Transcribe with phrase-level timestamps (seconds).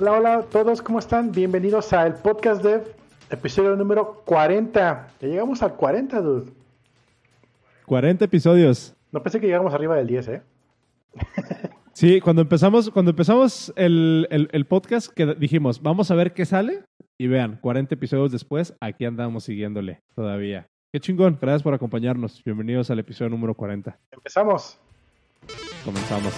[0.00, 1.30] Hola, hola a todos, ¿cómo están?
[1.32, 2.84] Bienvenidos a el Podcast Dev,
[3.30, 5.08] episodio número 40.
[5.20, 6.50] Ya llegamos al 40, dude.
[7.86, 8.94] 40 episodios.
[9.12, 10.42] No pensé que llegáramos arriba del 10, ¿eh?
[11.92, 16.46] Sí, cuando empezamos, cuando empezamos el, el- el podcast, que dijimos, vamos a ver qué
[16.46, 16.82] sale.
[17.18, 20.66] Y vean, 40 episodios después, aquí andamos siguiéndole todavía.
[20.92, 22.42] Qué chingón, gracias por acompañarnos.
[22.42, 23.98] Bienvenidos al episodio número 40.
[24.12, 24.78] Empezamos.
[25.84, 26.32] Comenzamos.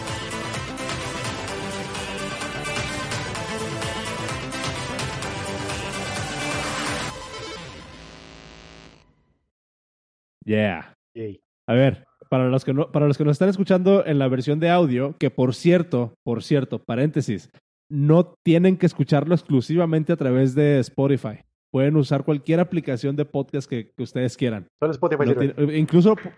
[10.44, 10.94] Yeah.
[11.16, 11.40] Yay.
[11.68, 14.58] A ver, para los, que no, para los que nos están escuchando en la versión
[14.60, 17.50] de audio, que por cierto, por cierto, paréntesis,
[17.90, 21.40] no tienen que escucharlo exclusivamente a través de Spotify.
[21.70, 24.66] Pueden usar cualquier aplicación de podcast que, que ustedes quieran.
[24.80, 26.32] Solo Spotify No tiene- incluso pu-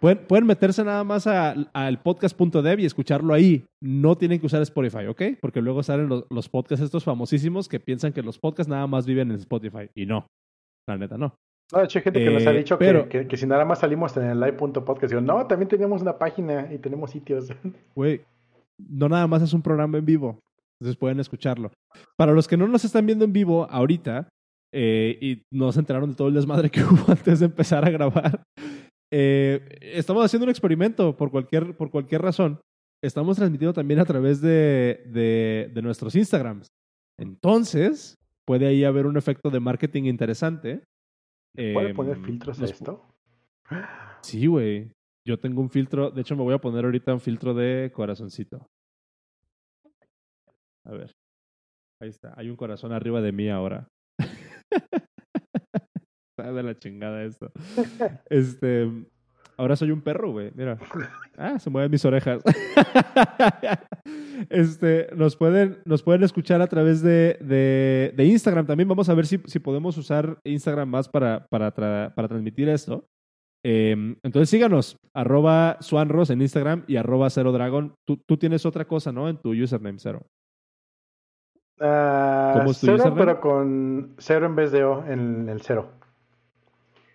[0.00, 3.64] pueden, pueden meterse nada más a- al podcast.dev y escucharlo ahí.
[3.82, 5.22] No tienen que usar Spotify, ¿ok?
[5.40, 9.06] Porque luego salen los, los podcasts estos famosísimos que piensan que los podcasts nada más
[9.06, 9.88] viven en Spotify.
[9.94, 10.26] Y no.
[10.88, 11.34] La neta, no.
[11.72, 13.46] No, de hecho, hay gente que nos ha Eh, dicho que- pero- que, que si
[13.46, 15.10] nada más salimos en el live.podcast.
[15.10, 17.48] Digo, no, también tenemos una página y tenemos sitios.
[17.96, 18.20] Güey,
[18.78, 20.38] no nada más es un programa en vivo.
[20.80, 21.70] Entonces pueden escucharlo.
[22.16, 24.28] Para los que no nos están viendo en vivo ahorita
[24.74, 27.90] eh, y no se enteraron de todo el desmadre que hubo antes de empezar a
[27.90, 28.42] grabar,
[29.12, 32.60] eh, estamos haciendo un experimento por cualquier, por cualquier razón.
[33.02, 36.68] Estamos transmitiendo también a través de, de, de nuestros Instagrams.
[37.18, 40.82] Entonces, puede ahí haber un efecto de marketing interesante.
[41.54, 43.06] ¿Puede Eh, poner filtros a esto?
[44.22, 44.90] Sí, güey.
[45.26, 46.10] Yo tengo un filtro.
[46.10, 48.66] De hecho, me voy a poner ahorita un filtro de corazoncito.
[50.84, 51.12] A ver.
[52.00, 52.34] Ahí está.
[52.36, 53.86] Hay un corazón arriba de mí ahora.
[56.30, 57.52] está de la chingada esto.
[58.30, 58.90] Este.
[59.56, 60.50] Ahora soy un perro, güey.
[60.54, 60.78] Mira.
[61.38, 62.42] Ah, se mueven mis orejas.
[64.50, 68.66] este, nos pueden, nos pueden escuchar a través de, de, de Instagram.
[68.66, 72.68] También vamos a ver si, si podemos usar Instagram más para, para, tra- para transmitir
[72.68, 73.06] esto.
[73.64, 77.94] Eh, entonces síganos, arroba Swanros en Instagram y arroba Cero Dragon.
[78.06, 79.28] Tú, tú tienes otra cosa, ¿no?
[79.28, 80.26] En tu username Cero.
[81.80, 83.20] Ah, ¿Cómo es tu cero, username?
[83.20, 85.92] pero con cero en vez de O en el cero.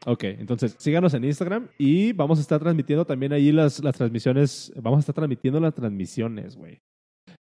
[0.09, 4.71] Ok, entonces síganos en Instagram y vamos a estar transmitiendo también ahí las, las transmisiones.
[4.81, 6.79] Vamos a estar transmitiendo las transmisiones, güey.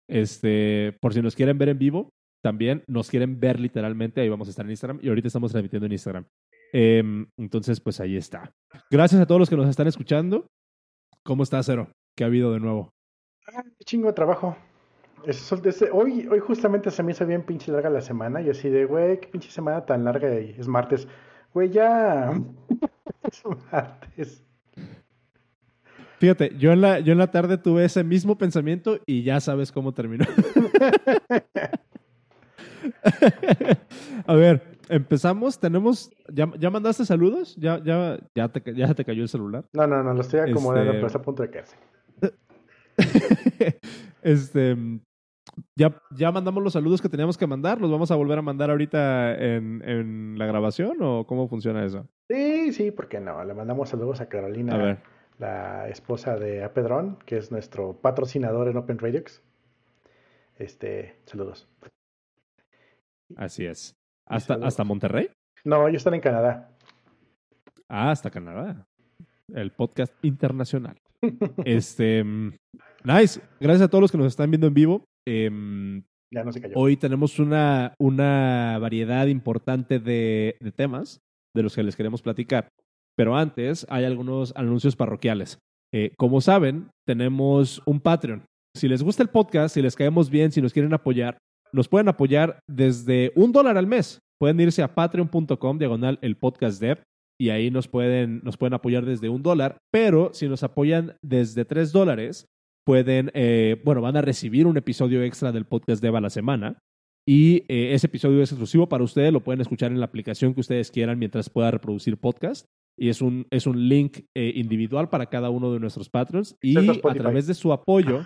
[0.07, 2.09] Este, por si nos quieren ver en vivo,
[2.41, 5.87] también nos quieren ver literalmente, ahí vamos a estar en Instagram y ahorita estamos transmitiendo
[5.87, 6.25] en Instagram.
[6.71, 8.49] Em, entonces, pues ahí está.
[8.89, 10.47] Gracias a todos los que nos están escuchando.
[11.25, 11.89] ¿Cómo está, Cero?
[12.15, 12.91] ¿Qué ha habido de nuevo?
[13.53, 14.55] Ah, qué chingo de trabajo.
[15.91, 19.19] Hoy, hoy justamente se me hizo bien pinche larga la semana y así de, güey,
[19.19, 21.09] qué pinche semana tan larga y es martes.
[21.53, 22.33] Güey, ya.
[23.23, 24.43] es martes.
[26.19, 29.71] Fíjate, yo en la, yo en la tarde tuve ese mismo pensamiento y ya sabes
[29.71, 30.25] cómo terminó.
[34.25, 35.59] A ver, empezamos.
[35.59, 36.09] Tenemos.
[36.31, 37.55] ¿Ya, ya mandaste saludos?
[37.57, 39.65] ¿Ya, ya, ya, te, ya se te cayó el celular?
[39.73, 41.75] No, no, no, lo estoy acomodando, Este- pero está a punto de caerse.
[44.21, 44.77] este.
[45.75, 47.79] Ya, ya mandamos los saludos que teníamos que mandar.
[47.79, 52.07] ¿Los vamos a volver a mandar ahorita en, en la grabación o cómo funciona eso?
[52.29, 53.43] Sí, sí, ¿por qué no?
[53.43, 54.97] Le mandamos saludos a Carolina, A
[55.39, 59.41] la esposa de Apedrón, que es nuestro patrocinador en Open Radiox.
[60.57, 61.67] Este, saludos.
[63.35, 63.95] Así es.
[64.25, 64.67] ¿Hasta, saludos.
[64.67, 65.29] ¿Hasta Monterrey?
[65.63, 66.69] No, ellos están en Canadá.
[67.89, 68.87] Ah, hasta Canadá.
[69.53, 70.97] El podcast internacional.
[71.65, 72.53] Este, mm,
[73.05, 73.39] nice.
[73.59, 75.05] Gracias a todos los que nos están viendo en vivo.
[75.27, 76.73] Em, Ya no se cayó.
[76.75, 81.19] hoy tenemos una, una variedad importante de, de temas
[81.55, 82.69] de los que les queremos platicar.
[83.15, 85.59] Pero antes hay algunos anuncios parroquiales.
[85.93, 88.43] Eh, como saben, tenemos un Patreon.
[88.75, 91.37] Si les gusta el podcast, si les caemos bien, si nos quieren apoyar,
[91.71, 94.19] nos pueden apoyar desde un dólar al mes.
[94.39, 97.03] Pueden irse a patreon.com, diagonal el podcast dev,
[97.39, 99.77] y ahí nos pueden, nos pueden apoyar desde un dólar.
[99.91, 102.47] Pero si nos apoyan desde tres dólares,
[102.83, 106.79] pueden, eh, bueno, van a recibir un episodio extra del podcast dev a la semana.
[107.25, 110.59] Y eh, ese episodio es exclusivo para ustedes, lo pueden escuchar en la aplicación que
[110.59, 112.65] ustedes quieran mientras pueda reproducir podcast.
[112.97, 116.55] Y es un, es un link eh, individual para cada uno de nuestros patrons.
[116.61, 118.23] Y a través de su apoyo,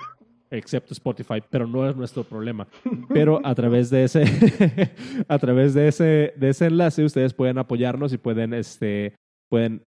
[0.50, 2.68] excepto Spotify, pero no es nuestro problema.
[3.10, 4.24] Pero a través de ese,
[5.28, 9.16] a través de ese, de ese enlace, ustedes pueden apoyarnos y pueden, este,
[9.50, 9.84] pueden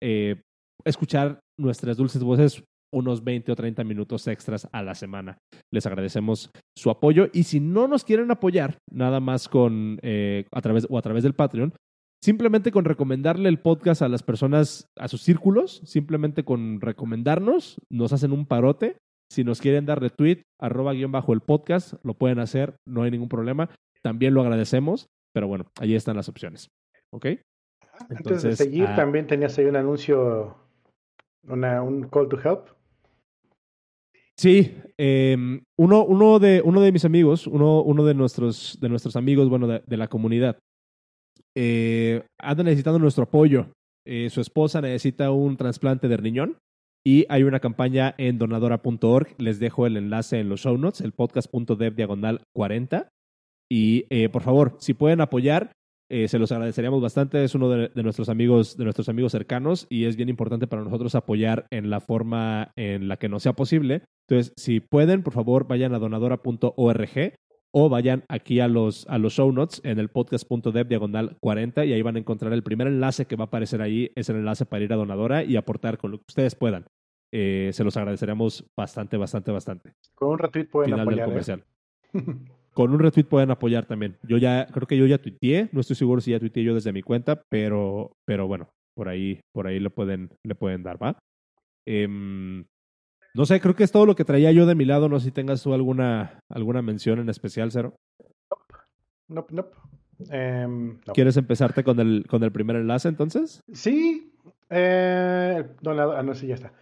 [0.84, 2.62] escuchar nuestras dulces voces
[2.96, 5.38] unos 20 o 30 minutos extras a la semana.
[5.70, 10.62] Les agradecemos su apoyo y si no nos quieren apoyar nada más con eh, a
[10.62, 11.74] través o a través del Patreon,
[12.24, 18.12] simplemente con recomendarle el podcast a las personas, a sus círculos, simplemente con recomendarnos, nos
[18.12, 18.96] hacen un parote
[19.30, 23.10] Si nos quieren dar retweet, arroba guion bajo el podcast, lo pueden hacer, no hay
[23.10, 23.68] ningún problema.
[24.02, 26.68] También lo agradecemos, pero bueno, ahí están las opciones.
[27.12, 27.26] ¿Ok?
[28.08, 30.56] Antes de seguir, ah, también tenías ahí un anuncio,
[31.42, 32.75] una, un call to help.
[34.38, 39.16] Sí, em, uno, uno, de, uno de mis amigos, uno, uno de, nuestros, de nuestros
[39.16, 40.58] amigos, bueno, de, la comunidad,
[41.56, 43.72] eh, anda necesitando nuestro apoyo.
[44.06, 46.58] Eh, su esposa necesita un trasplante de riñón
[47.04, 49.34] y hay una campaña en donadora.org.
[49.38, 53.08] Les dejo el enlace en los show notes, el podcast.dev diagonal 40.
[53.70, 55.72] Y eh, por favor, si pueden apoyar,
[56.08, 57.42] eh, se los agradeceríamos bastante.
[57.42, 60.82] Es uno de, de, nuestros amigos, de nuestros amigos cercanos y es bien importante para
[60.82, 64.02] nosotros apoyar en la forma en la que nos sea posible.
[64.28, 67.34] Entonces, si pueden, por favor, vayan a donadora.org
[67.78, 71.92] o vayan aquí a los, a los show notes en el podcast.dev diagonal 40 y
[71.92, 74.64] ahí van a encontrar el primer enlace que va a aparecer ahí, es el enlace
[74.64, 76.86] para ir a donadora y aportar con lo que ustedes puedan.
[77.32, 79.92] Eh, se los agradeceríamos bastante, bastante, bastante.
[80.14, 81.28] Con un retweet pueden Final apoyar.
[81.30, 81.64] del ¿eh?
[82.76, 84.18] Con un retweet pueden apoyar también.
[84.22, 86.92] Yo ya, creo que yo ya tuiteé, no estoy seguro si ya tuiteé yo desde
[86.92, 91.18] mi cuenta, pero, pero bueno, por ahí, por ahí le pueden, le pueden dar, ¿va?
[91.86, 92.66] Em,
[93.32, 95.08] no sé, creo que es todo lo que traía yo de mi lado.
[95.08, 97.96] No sé si tengas tú alguna, alguna mención en especial, Cero.
[99.28, 99.74] Nope, nope.
[100.28, 101.14] Em, no.
[101.14, 103.62] ¿Quieres empezarte con el, con el primer enlace entonces?
[103.72, 104.34] Sí.
[104.68, 106.74] Eh, donador, ah, no, sí, ya está.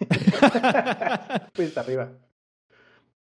[1.54, 2.10] pues arriba.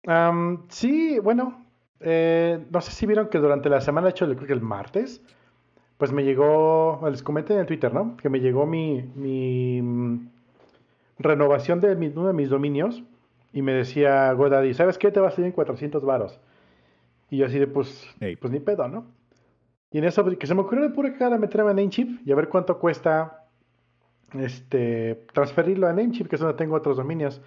[0.06, 1.66] Um, sí, bueno.
[2.00, 5.22] Eh, no sé si vieron que durante la semana, de hecho, creo que el martes,
[5.98, 8.18] pues me llegó, les comenté en el Twitter, ¿no?
[8.18, 10.30] Que me llegó mi, mi mm,
[11.20, 13.04] renovación de mi, uno de mis dominios
[13.54, 15.12] y me decía GoDaddy, ¿sabes qué?
[15.12, 16.40] Te va a salir en 400 varos.
[17.30, 18.36] Y yo así de, pues, Hey.
[18.36, 19.06] pues ni pedo, ¿no?
[19.92, 22.36] Y en eso, que se me ocurrió de pura cara meterme a Namecheap y a
[22.36, 23.46] ver cuánto cuesta
[24.34, 27.42] este, transferirlo a Namecheap, que es donde tengo otros dominios.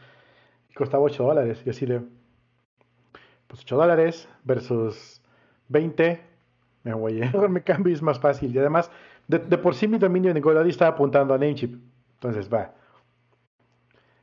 [0.70, 1.62] Y costaba 8 dólares.
[1.64, 2.02] Y así de,
[3.54, 5.22] pues 8 dólares versus
[5.68, 6.20] 20.
[6.82, 8.54] Me voy, mejor me cambio es más fácil.
[8.54, 8.90] Y además,
[9.28, 11.72] de, de por sí mi dominio en GoDaddy estaba apuntando a Namecheap.
[12.14, 12.74] Entonces, va.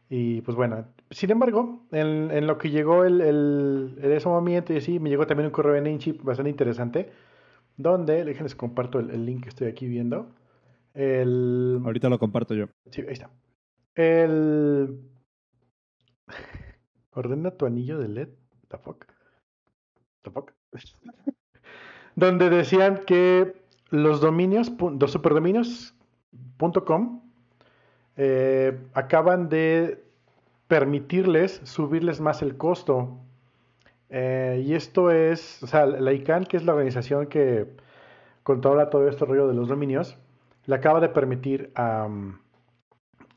[0.10, 4.74] Y pues bueno, sin embargo, en, en lo que llegó el, el, en ese momento
[4.74, 7.10] y así, me llegó también un correo de Namecheap bastante interesante,
[7.78, 10.28] donde, déjenles comparto el, el link que estoy aquí viendo.
[10.94, 12.66] El, Ahorita lo comparto yo.
[12.90, 13.30] sí, ahí está.
[13.96, 15.00] El,
[17.14, 18.30] ordena tu anillo de LED.
[18.68, 19.11] The fuck.
[22.16, 27.22] Donde decían que los dominios, los superdominios.com
[28.18, 30.04] eh, acaban de
[30.68, 33.18] permitirles subirles más el costo.
[34.10, 37.68] Eh, y esto es, o sea, la ICANN, que es la organización que
[38.44, 40.18] controla todo este rollo de los dominios,
[40.66, 42.10] le acaba de permitir a,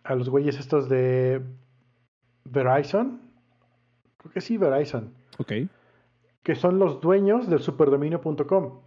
[0.03, 1.43] a los güeyes estos de
[2.45, 3.21] Verizon,
[4.19, 5.53] creo que sí, Verizon, Ok.
[6.45, 8.81] Que son los dueños del superdominio.com.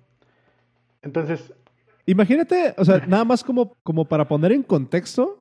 [1.01, 1.53] Entonces,
[2.09, 5.39] Imagínate, o sea, nada más como, como para poner en contexto,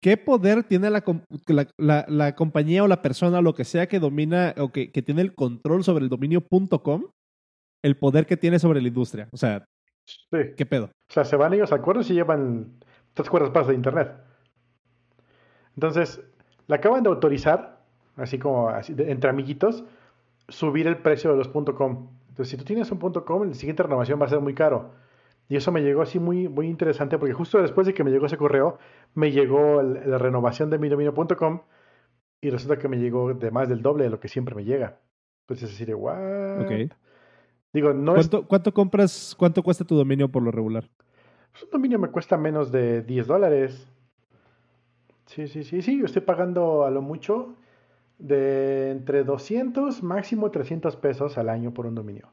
[0.00, 1.02] ¿qué poder tiene la,
[1.48, 4.92] la, la- la compañía o la persona o lo que sea que domina o que,
[4.92, 7.06] que tiene el control sobre el dominio.com?
[7.82, 9.28] El poder que tiene sobre la industria.
[9.32, 9.64] O sea,
[10.06, 10.38] sí.
[10.56, 10.84] ¿qué pedo?
[11.10, 12.74] O sea, se van ellos a acuerdos y llevan
[13.14, 14.12] tres cuerdas más de internet.
[15.74, 16.20] Entonces,
[16.68, 17.80] le acaban de autorizar,
[18.16, 19.82] así como así de- entre amiguitos,
[20.48, 22.08] subir el precio de los .com.
[22.28, 24.92] Entonces, si tú tienes un .com, la siguiente renovación va a ser muy caro.
[25.48, 28.26] Y eso me llegó así muy, muy interesante porque justo después de que me llegó
[28.26, 28.78] ese correo,
[29.14, 31.62] me llegó el- la renovación de mi dominio.com
[32.40, 34.98] y resulta que me llegó de más del doble de lo que siempre me llega.
[35.42, 36.60] Entonces, así de, ¿what?
[36.60, 36.92] Ok.
[37.72, 40.84] Digo, no es ¿Cuánto, ¿Cuánto compras, cuánto cuesta tu dominio por lo regular?
[41.52, 43.88] Pues un dominio me cuesta menos de 10 dólares.
[45.26, 45.98] Sí, sí, sí, sí.
[45.98, 47.54] Yo estoy pagando a lo mucho
[48.18, 52.28] de entre 200, máximo 300 pesos al año por un dominio.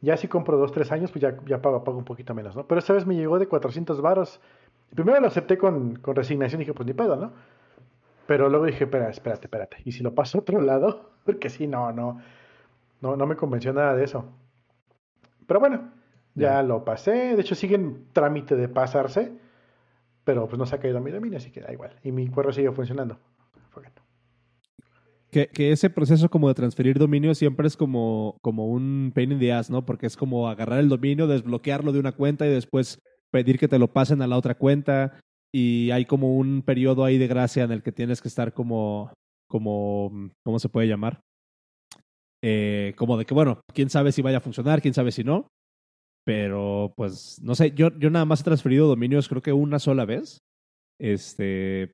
[0.00, 2.66] Ya si compro 2, 3 años, pues ya, ya pago, pago un poquito menos, ¿no?
[2.66, 4.40] Pero esta vez me llegó de 400 varos.
[4.94, 7.32] Primero lo acepté con, con resignación y dije, pues ni pedo, ¿no?
[8.26, 9.76] Pero luego dije, espera, espérate, espérate.
[9.84, 11.10] ¿Y si lo paso a otro lado?
[11.24, 12.20] Porque sí, no, no.
[13.00, 14.24] No, no me convenció nada de eso.
[15.46, 15.90] Pero bueno,
[16.34, 17.34] ya lo pasé.
[17.34, 19.32] De hecho, sigue en trámite de pasarse.
[20.24, 21.96] Pero pues no se ha caído mi dominio, así que da igual.
[22.04, 23.18] Y mi correo sigue funcionando.
[25.30, 29.52] Que ese proceso como de transferir dominio siempre es como, como un pain in the
[29.52, 29.86] ass, ¿no?
[29.86, 32.98] Porque es como agarrar el dominio, desbloquearlo de una cuenta y después
[33.30, 35.20] pedir que te lo pasen a la otra cuenta.
[35.52, 39.12] Y hay como un periodo ahí de gracia en el que tienes que estar como,
[39.48, 41.20] como, ¿cómo se puede llamar?
[42.42, 45.48] Eh, como de que, bueno, quién sabe si vaya a funcionar, quién sabe si no.
[46.24, 50.04] Pero, pues, no sé, yo, yo nada más he transferido dominios creo que una sola
[50.04, 50.38] vez.
[50.98, 51.92] Este,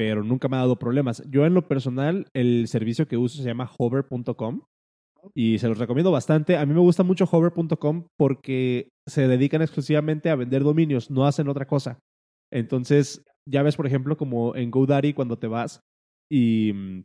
[0.00, 1.22] pero nunca me ha dado problemas.
[1.28, 4.62] Yo en lo personal, el servicio que uso se llama hover.com
[5.34, 6.56] y se los recomiendo bastante.
[6.56, 11.50] A mí me gusta mucho hover.com porque se dedican exclusivamente a vender dominios, no hacen
[11.50, 11.98] otra cosa.
[12.50, 15.82] Entonces, ya ves, por ejemplo, como en GoDaddy cuando te vas
[16.30, 17.04] y mm,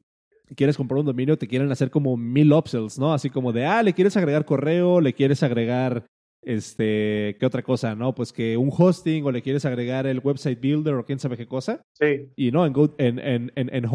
[0.56, 3.14] quieres comprar un dominio, te quieren hacer como mil upsells, ¿no?
[3.14, 6.06] Así como de, ah, le quieres agregar correo, le quieres agregar,
[6.46, 7.96] este, ¿qué otra cosa?
[7.96, 8.14] ¿No?
[8.16, 11.48] Pues que un hosting o le quieres agregar el website builder o quién sabe qué
[11.48, 11.82] cosa.
[11.94, 12.30] Sí.
[12.36, 13.90] Y no, en, Go- en, en, en,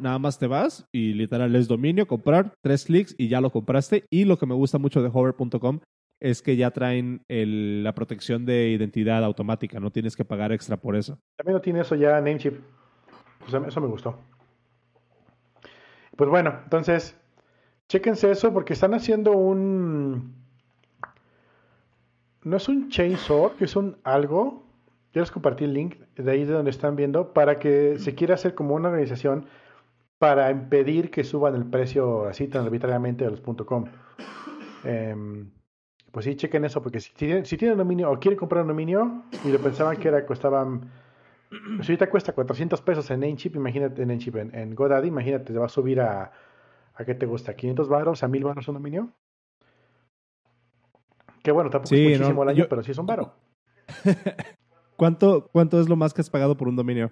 [0.00, 4.04] nada más te vas y literal es dominio, comprar, tres clics y ya lo compraste.
[4.10, 5.80] Y lo que me gusta mucho de hover.com
[6.20, 10.76] es que ya traen el- la protección de identidad automática, no tienes que pagar extra
[10.76, 11.18] por eso.
[11.36, 12.54] También no tiene eso ya Namecheap.
[13.40, 14.18] Pues eso me gustó.
[16.16, 17.16] Pues bueno, entonces,
[17.88, 20.41] chéquense eso porque están haciendo un...
[22.44, 24.64] No es un chainsaw, que es un algo.
[25.12, 28.34] Yo les compartí el link de ahí de donde están viendo para que se quiera
[28.34, 29.46] hacer como una organización
[30.18, 33.84] para impedir que suban el precio así tan arbitrariamente de los .com.
[34.84, 35.50] Em,
[36.10, 39.24] pues sí, chequen eso porque si tienen, si tienen dominio o quieren comprar un dominio
[39.44, 40.90] y lo pensaban que era costaban
[41.82, 45.58] si ahorita cuesta 400 pesos en Namecheap, imagínate en Namecheap, en, en GoDaddy, imagínate, te
[45.58, 46.32] va a subir a,
[46.94, 47.54] a ¿qué te gusta?
[47.54, 48.22] ¿500 baros?
[48.22, 49.12] ¿A 1000 baros un dominio?
[51.42, 53.34] Que bueno, tampoco Sí, es muchísimo no, al año, yo- pero sí es un baro.
[54.96, 57.10] ¿Cuánto, ¿Cuánto es lo más que has pagado por un dominio?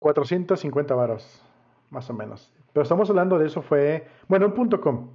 [0.00, 1.42] 450 varos,
[1.90, 2.52] más o menos.
[2.72, 5.10] Pero estamos hablando de eso fue, bueno, un punto com.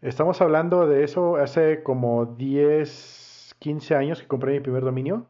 [0.00, 5.28] Estamos hablando de eso hace como 10, 15 años que compré mi primer dominio.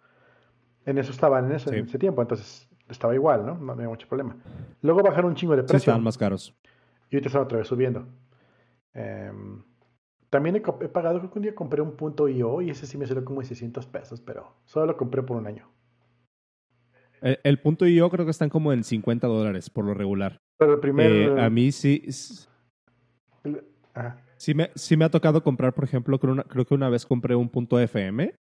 [0.87, 1.77] En eso estaban en ese, Sí.
[1.77, 3.55] en ese tiempo, entonces estaba igual, ¿no?
[3.57, 4.37] No había mucho problema.
[4.81, 5.93] Luego bajaron un chingo de Sí, precio.
[5.93, 6.55] están más caros.
[7.11, 8.07] Y ahorita están otra vez subiendo.
[8.95, 9.63] Em,
[10.33, 13.07] también he, pagado, creo que un día compré un punto IO y ese sí me
[13.07, 15.71] salió como en 600 pesos, pero solo lo compré por un año.
[17.21, 20.41] El, el punto yo creo que están como en 50 dólares por lo regular.
[20.57, 21.13] Pero el primer...
[21.13, 22.03] Eh, a mí sí,
[23.45, 23.63] el-
[23.93, 24.23] ajá.
[24.39, 27.05] sí, me, sí me ha tocado comprar, por ejemplo, creo, una- creo que una vez
[27.05, 28.35] compré un punto FM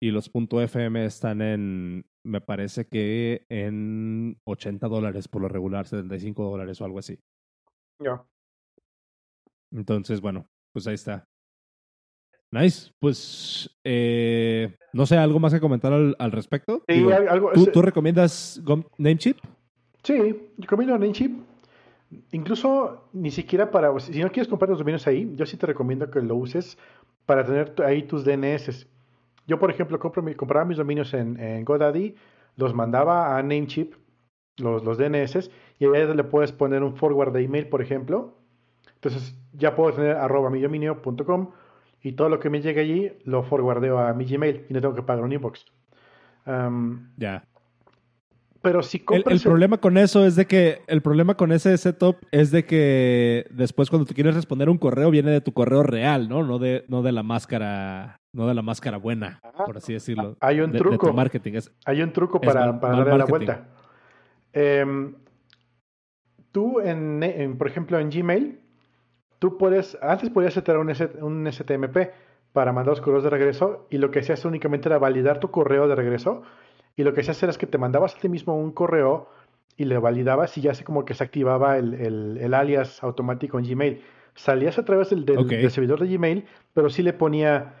[0.00, 5.86] y los punto FM están en, me parece que en 80 dólares por lo regular,
[5.86, 7.20] 75 dólares o algo así.
[7.98, 8.24] Ya.
[9.72, 11.28] Entonces, bueno, pues ahí está.
[12.54, 12.92] Nice.
[13.00, 16.82] Pues, eh, no sé, ¿algo más que comentar al, al respecto?
[16.88, 18.62] Sí, Digo, algo, ¿tú, recomiendas
[18.96, 19.38] Namecheap?
[20.04, 21.32] sí, yo recomiendo Namecheap.
[22.30, 23.98] Incluso ni siquiera para...
[23.98, 26.78] Si no quieres comprar los dominios ahí, yo sí te recomiendo que lo uses
[27.26, 28.86] para tener ahí tus DNS.
[29.48, 32.14] Yo, por ejemplo, compro mi- compraba mis dominios en, en GoDaddy,
[32.56, 33.94] los mandaba a Namecheap,
[34.58, 38.34] los, los DNS, y ahí le puedes poner un forward de email, por ejemplo.
[38.94, 41.50] Entonces ya puedo tener arroba mi dominio.com
[42.04, 44.94] y todo lo que me llegue allí lo forwardeo a mi Gmail y no tengo
[44.94, 45.64] que pagar un inbox.
[47.16, 47.42] Ya.
[48.60, 49.34] pero si El, compras...
[49.34, 53.46] el problema con eso es de que el problema con ese setup es de que
[53.50, 56.42] después cuando tú quieres responder un correo viene de tu correo real, ¿no?
[56.44, 59.64] No de, no de la máscara, no de la máscara buena, Ajá.
[59.64, 60.36] por así decirlo.
[60.40, 61.06] Hay un de, de truco.
[61.08, 61.52] tu marketing.
[61.54, 63.68] Es, Hay un truco para, mal- para mal darle la vuelta.
[64.52, 65.14] Em,
[66.52, 68.60] tú, en, en- por ejemplo, en Gmail,
[69.44, 71.98] tú puedes, antes podías setear un, S- un STMP
[72.54, 75.86] para mandar los correos de regreso y lo que hacías únicamente era validar tu correo
[75.86, 76.40] de regreso
[76.96, 79.28] y lo que hacías era es que te mandabas a ti mismo un correo
[79.76, 83.58] y le validabas y ya así como que se activaba el, el- el alias automático
[83.58, 84.02] en Gmail.
[84.34, 85.48] Salías a través del, del- Ok.
[85.48, 87.74] del servidor de Gmail, pero sí le ponía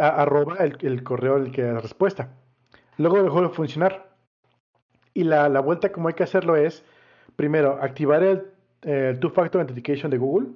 [0.00, 2.30] a- arroba el, el correo el que la respuesta.
[2.96, 4.08] Luego dejó de funcionar.
[5.12, 6.82] Y la, la vuelta como hay que hacerlo es,
[7.36, 8.44] primero, activar el,
[8.80, 10.46] el Two-Factor Authentication de Google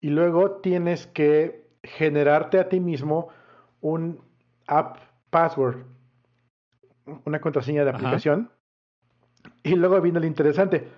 [0.00, 3.28] y luego tienes que generarte a ti mismo
[3.80, 4.20] un
[4.66, 4.98] app
[5.30, 5.84] password,
[7.24, 7.98] una contraseña de Ajá.
[7.98, 8.50] aplicación.
[9.62, 10.88] Y luego viene lo interesante.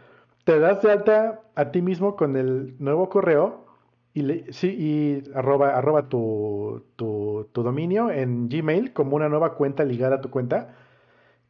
[0.45, 3.67] Te das de alta a ti mismo con el nuevo correo
[4.15, 9.55] y, le- sí, y arroba, arroba tu, tu- tu dominio en Gmail como una nueva
[9.55, 10.75] cuenta ligada a tu cuenta.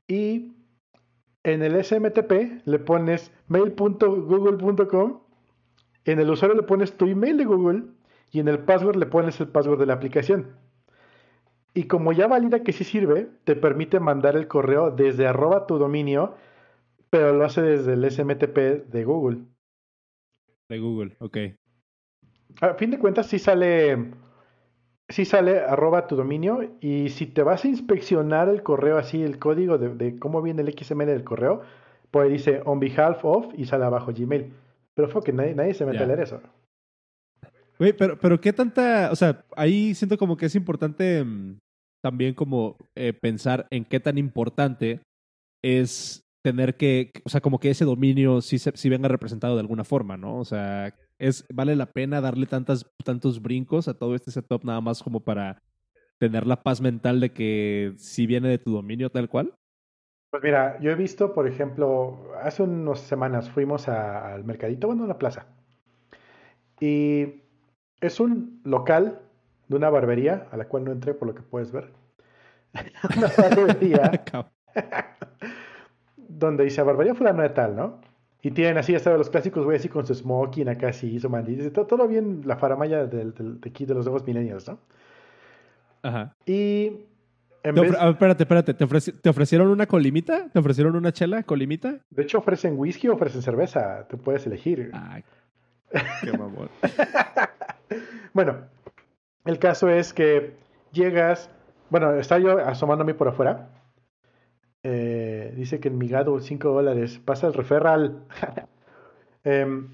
[0.08, 0.54] Y
[1.44, 5.20] en el SMTP le pones mail.google.com.
[6.08, 7.82] En el usuario le pones tu email de Google
[8.32, 10.56] y en el password le pones el password de la aplicación.
[11.74, 15.76] Y como ya valida que sí sirve, te permite mandar el correo desde arroba tu
[15.76, 16.34] dominio,
[17.10, 19.40] pero lo hace desde el SMTP de Google.
[20.70, 21.36] de Google, ok.
[22.62, 24.12] A fin de cuentas, sí sale,
[25.10, 26.74] sí sale arroba tu dominio.
[26.80, 30.62] Y si te vas a inspeccionar el correo así, el código de, de cómo viene
[30.62, 31.60] el XML del correo,
[32.10, 34.54] pues dice on behalf of y sale abajo Gmail.
[34.98, 36.42] Pero fue que nadie, nadie se mete a leer eso.
[37.78, 41.60] Güey, pero, pero qué tanta, o sea, ahí siento como que es importante mm,
[42.02, 45.00] también como eh, pensar en qué tan importante
[45.62, 49.60] es tener que, o sea, como que ese dominio sí, se, sí venga representado de
[49.60, 50.36] alguna forma, ¿no?
[50.36, 54.80] O sea, es, vale la pena darle tantas, tantos brincos a todo este setup nada
[54.80, 55.62] más como para
[56.18, 59.54] tener la paz mental de que sí viene de tu dominio tal cual.
[60.30, 65.06] Pues mira, yo he visto, por ejemplo, hace unas semanas fuimos al mercadito, bueno, a
[65.06, 65.46] la plaza.
[66.80, 67.42] Y
[68.00, 69.20] es un local
[69.68, 71.92] de una barbería, a la cual no entré por lo que puedes ver.
[73.16, 74.12] una barbería.
[76.16, 78.00] donde dice barbería fulano de tal, ¿no?
[78.42, 81.72] Y tienen así, hasta los clásicos, güey, así con su smoking acá, así, su mandil.
[81.72, 84.78] Todo, todo bien la faramaya del, de aquí de los nuevos millennials, ¿no?
[86.02, 86.36] Ajá.
[86.46, 87.06] Y
[87.62, 88.74] espérate, espérate.
[88.74, 90.48] ¿Te, ofrecieron una colimita?
[90.48, 91.98] ¿Te ofrecieron una chela colimita?
[92.10, 94.06] De hecho, ofrecen whisky o ofrecen cerveza.
[94.08, 94.90] Tú puedes elegir.
[94.92, 95.24] Ay,
[96.22, 96.68] qué mamón.
[98.32, 98.66] bueno,
[99.44, 100.54] el caso es que
[100.92, 101.50] llegas.
[101.90, 103.70] Bueno, está yo asomándome por afuera.
[104.82, 107.20] Eh, dice que en Migado 5 dólares.
[107.24, 108.24] Pasa el referral.
[109.44, 109.88] eh,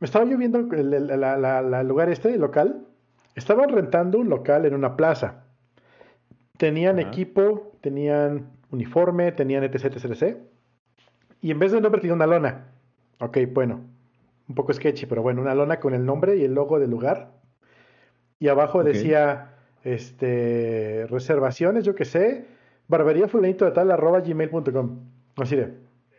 [0.00, 2.86] estaba yo viendo el, el, lugar este, el local.
[3.34, 5.47] Estaban rentando un local en una plaza.
[6.58, 10.36] Tenían equipo, tenían uniforme, tenían etc, etc,
[11.40, 12.66] Y en vez de nombre tenía una lona.
[13.20, 13.80] Ok, bueno.
[14.48, 17.32] Un poco sketchy, pero bueno, una lona con el nombre y el logo del lugar.
[18.38, 22.46] Y abajo decía, este, reservaciones, yo qué sé,
[22.88, 24.98] barbería fulanito de tal, arroba gmail.com.
[25.36, 25.74] Así de,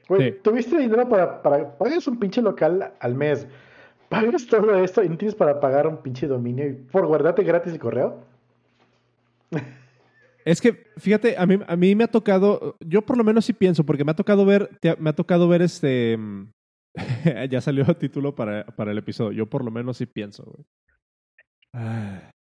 [0.08, 3.48] güey, tuviste dinero para, para, pagas un pinche local al mes,
[4.10, 7.74] pagas todo esto y no tienes para pagar un pinche dominio y por guardarte gratis
[7.74, 8.20] el correo.
[10.46, 13.54] Es que, fíjate, a mí, a mí me ha tocado, yo por lo menos sí
[13.54, 16.18] pienso, porque me ha tocado ver, me ha tocado ver este,
[17.50, 20.66] ya salió el título para, para el episodio, yo por lo menos sí pienso, güey.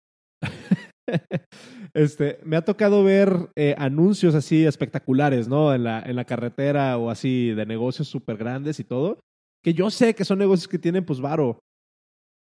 [1.94, 5.74] Este, me ha tocado ver eh, anuncios así espectaculares, ¿no?
[5.74, 9.20] En la, en la carretera o así de negocios súper grandes y todo.
[9.64, 11.60] Que yo sé que son negocios que tienen, pues, varo.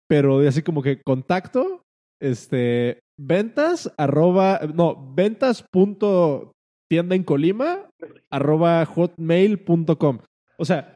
[0.09, 1.83] Pero así como que contacto,
[2.19, 6.53] este, ventas arroba, no, ventas punto
[6.89, 7.89] tienda en Colima
[8.29, 10.19] arroba hotmail.com.
[10.57, 10.95] O sea,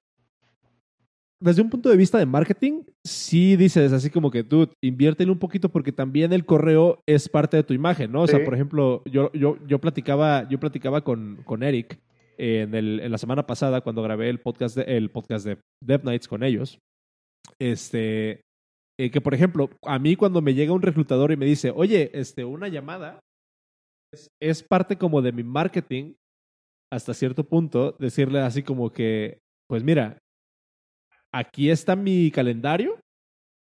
[1.39, 5.39] desde un punto de vista de marketing, sí dices así como que tú inviértele un
[5.39, 8.21] poquito porque también el correo es parte de tu imagen, ¿no?
[8.21, 11.99] O sea, por ejemplo, yo, yo, yo platicaba, yo platicaba con, con Eric
[12.38, 16.05] en, el, en la semana pasada cuando grabé el podcast de, el podcast de Dev
[16.05, 16.79] Nights con ellos.
[17.59, 18.41] Este,
[18.99, 22.12] eh, que, por ejemplo, a mí cuando me llega un reclutador y me dice, oye,
[22.13, 23.19] este, una llamada
[24.39, 26.13] es, parte como de mi marketing
[26.91, 30.19] hasta cierto punto, decirle así como que, pues mira,
[31.34, 32.99] aquí está mi calendario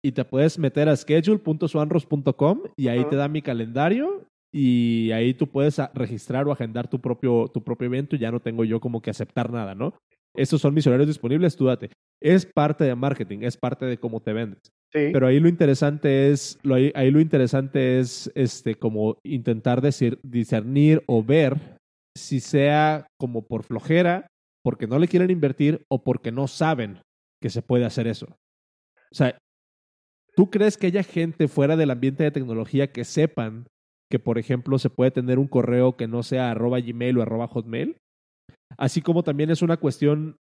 [0.04, 5.46] y te puedes meter a schedule.swanros.com y ahí te da mi calendario y ahí tú
[5.46, 9.02] puedes registrar o agendar tu propio, tu propio evento y ya no tengo yo como
[9.02, 9.94] que aceptar nada, ¿no?
[10.36, 11.92] Estos son mis horarios disponibles, tú date.
[12.22, 14.72] Es parte de marketing, es parte de cómo te vendes.
[14.92, 21.04] Pero ahí lo interesante es, lo, ahí, lo interesante es este, como intentar decir, discernir
[21.06, 21.78] o ver
[22.18, 24.28] si sea como por flojera,
[24.64, 27.00] porque no le quieren invertir o porque no saben
[27.42, 28.26] que se puede hacer eso.
[29.12, 29.38] O sea,
[30.36, 33.68] ¿tú crees que haya gente fuera del ambiente de tecnología que sepan
[34.10, 37.48] que, por ejemplo, se puede tener un correo que no sea arroba gmail o arroba
[37.48, 37.98] hotmail?
[38.78, 40.38] Así como también es una cuestión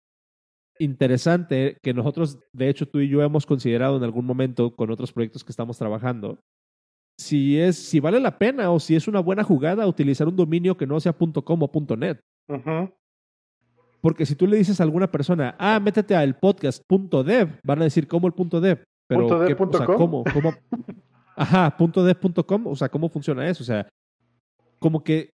[0.79, 5.13] interesante que nosotros, de hecho, tú y yo hemos considerado en algún momento con otros
[5.13, 6.41] proyectos que estamos trabajando,
[7.19, 10.77] si es, si vale la pena o si es una buena jugada utilizar un dominio
[10.77, 12.21] que no sea .com o .net.
[14.01, 18.09] Porque si tú le dices a alguna persona, ah, métete al podcast.dev, van a decir,
[18.09, 18.85] ¿cómo el .dev?
[19.07, 20.25] Pero, ¿Punto o sea, ¿cómo?
[20.25, 20.53] ¿Cómo?
[21.37, 23.63] Ajá, .dev.com, o sea, ¿cómo funciona eso?
[23.63, 23.89] O sea,
[24.79, 25.34] como que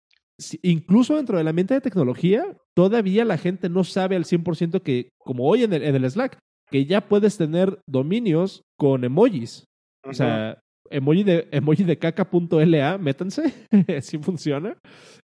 [0.61, 2.45] incluso dentro del ambiente de tecnología,
[2.75, 6.37] todavía la gente no sabe al 100% que, como hoy en el, en el Slack,
[6.69, 9.65] que ya puedes tener dominios con emojis.
[10.03, 13.53] O sea, emoji de, emoji de caca.la, métanse,
[14.01, 14.77] si funciona.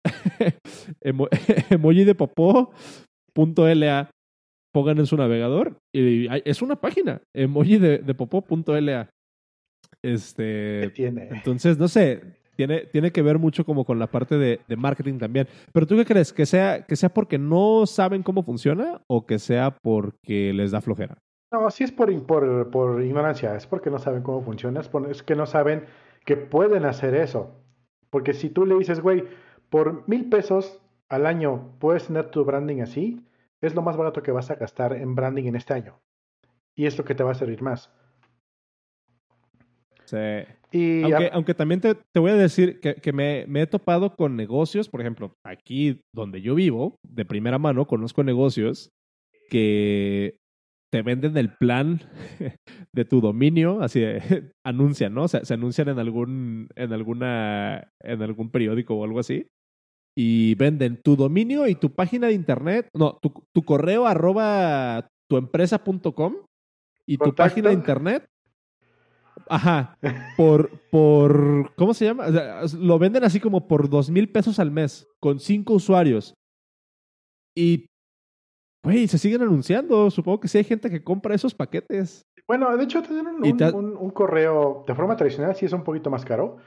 [1.69, 4.09] emoji de popó.la,
[4.73, 9.09] pongan en su navegador y es una página, emoji de, de popó.la.
[10.03, 11.29] Este, tiene?
[11.31, 12.21] Entonces, no sé,
[12.57, 15.47] tiene, tiene que ver mucho como con la parte de, marketing también.
[15.71, 16.33] Pero tú qué crees?
[16.33, 20.81] ¿Que sea, ¿Que sea porque no saben cómo funciona o que sea porque les da
[20.81, 21.19] flojera?
[21.51, 25.23] No, sí es por, por, por ignorancia, es porque no saben cómo funciona, es, es
[25.23, 25.85] que no saben
[26.25, 27.55] que pueden hacer eso.
[28.09, 29.23] Porque si tú le dices, güey,
[29.69, 33.25] por mil pesos al año puedes tener tu branding así,
[33.61, 35.99] es lo más barato que vas a gastar en branding en este año.
[36.75, 37.91] Y es lo que te va a servir más.
[40.07, 40.17] Sí.
[40.71, 44.15] Y aunque, aunque también te, te, voy a decir que, que me, me, he topado
[44.15, 48.89] con negocios, por ejemplo, aquí donde yo vivo, de primera mano, conozco negocios
[49.49, 50.39] que
[50.89, 52.01] te venden el plan
[52.93, 55.23] de tu dominio, así de, anuncian, ¿no?
[55.23, 59.47] O sea, se anuncian en algún, en alguna, en algún periódico o algo así.
[60.15, 66.35] Y venden tu dominio y tu página de internet, no, tu, tu correo arroba tuempresa.com
[67.05, 68.27] y tu página de internet.
[69.49, 69.97] Ajá.
[70.35, 72.27] Por, por, ¿cómo se llama?
[72.27, 76.33] O sea, lo venden así como por dos mil pesos al mes, con cinco usuarios.
[77.55, 77.87] Y
[78.87, 80.09] Güey, se siguen anunciando.
[80.09, 82.25] Supongo que sí hay gente que compra esos paquetes.
[82.47, 85.83] Bueno, de hecho, tener un, un, un, un, correo de forma tradicional sí es un
[85.83, 86.57] poquito más caro.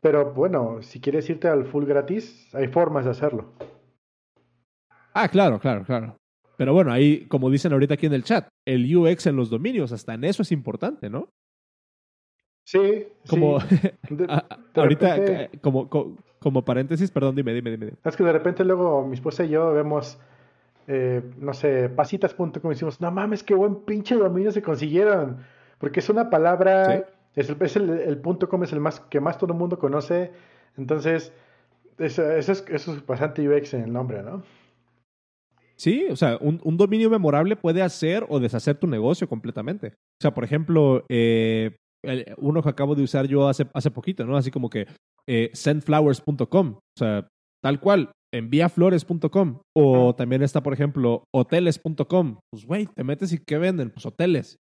[0.00, 3.52] Pero bueno, si quieres irte al full gratis, hay formas de hacerlo.
[5.14, 6.16] Ah, claro, claro, claro.
[6.56, 9.92] Pero bueno, ahí, como dicen ahorita aquí en el chat, el UX en los dominios,
[9.92, 11.28] hasta en eso es importante, ¿no?
[12.68, 13.08] Sí.
[13.30, 13.76] Como, sí.
[14.10, 14.42] De, de
[14.74, 15.58] ahorita, repente...
[15.60, 17.92] como, como, como, paréntesis, perdón, dime, dime, dime.
[18.04, 20.18] Es que de repente luego mi esposa y yo vemos
[20.86, 25.38] eh, no sé, pasitas.com y decimos, no mames, qué buen pinche dominio se consiguieron.
[25.78, 27.02] Porque es una palabra, ¿Sí?
[27.36, 29.78] es, el, es el, el, punto com es el más que más todo el mundo
[29.78, 30.30] conoce.
[30.76, 31.32] Entonces,
[31.96, 34.42] eso, eso, es, eso es bastante UX en el nombre, ¿no?
[35.76, 39.88] Sí, o sea, un, un, dominio memorable puede hacer o deshacer tu negocio completamente.
[39.88, 41.76] O sea, por ejemplo, eh,
[42.36, 44.36] uno que acabo de usar yo hace, hace poquito, ¿no?
[44.36, 44.86] Así como que
[45.26, 46.74] eh, sendflowers.com.
[46.74, 47.28] O sea,
[47.62, 52.38] tal cual, enviaflores.com o también está, por ejemplo, hoteles.com.
[52.50, 53.90] Pues, güey, te metes y ¿qué venden?
[53.90, 54.56] Pues hoteles.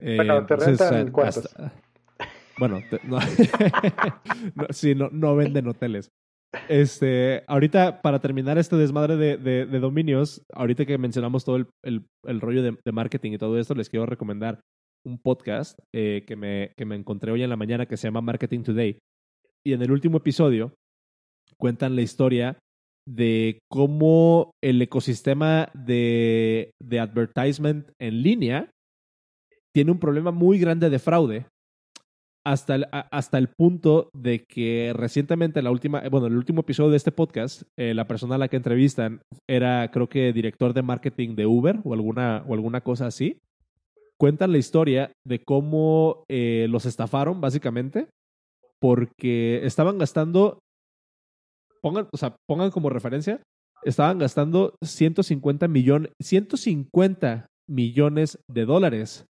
[0.00, 1.72] Bueno, eh, te rentan entonces, hasta,
[2.58, 3.18] bueno, te, no,
[4.54, 6.08] no, sí, no, no venden hoteles.
[6.68, 11.66] Este, ahorita, para terminar este desmadre de, de, de dominios, ahorita que mencionamos todo el,
[11.84, 14.60] el, el rollo de, de, marketing y todo esto, les quiero recomendar
[15.06, 18.20] un podcast eh, que, me, que me encontré hoy en la mañana que se llama
[18.20, 18.98] Marketing Today.
[19.66, 20.74] Y en el último episodio
[21.58, 22.58] cuentan la historia
[23.08, 28.70] de cómo el ecosistema de, de advertisement en línea
[29.74, 31.46] tiene un problema muy grande de fraude
[32.46, 36.96] hasta el, hasta el punto de que recientemente, la última, bueno, el último episodio de
[36.96, 41.34] este podcast, eh, la persona a la que entrevistan era, creo que, director de marketing
[41.34, 43.38] de Uber o alguna, o alguna cosa así.
[44.20, 48.08] Cuentan la historia de cómo eh, los estafaron, básicamente,
[48.78, 50.58] porque estaban gastando
[51.80, 53.40] pongan, o sea, pongan como referencia,
[53.82, 59.24] estaban gastando 150 millones, 150 millones de dólares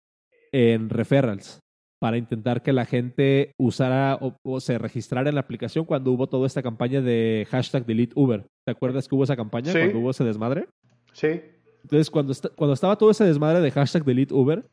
[0.53, 1.59] en referrals
[2.01, 6.29] para intentar que la gente usara o, o, se registrara en la aplicación cuando hubo
[6.29, 8.45] toda esta campaña de hashtag delete Uber.
[8.65, 9.79] ¿Te acuerdas que hubo esa campaña sí.
[9.79, 10.69] cuando hubo ese desmadre?
[11.13, 11.41] Sí.
[11.87, 14.69] Entonces, cuando, cuando estaba todo ese desmadre de hashtag delete Uber,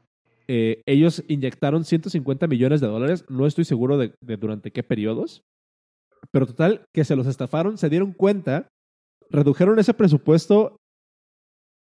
[0.47, 3.23] eh, ellos inyectaron 150 millones de dólares.
[3.29, 5.43] No estoy seguro de, de durante qué periodos,
[6.31, 8.67] pero total, que se los estafaron, se dieron cuenta,
[9.29, 10.77] redujeron ese presupuesto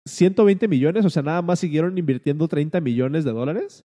[0.06, 3.84] 120 millones, o sea, nada más siguieron invirtiendo 30 millones de dólares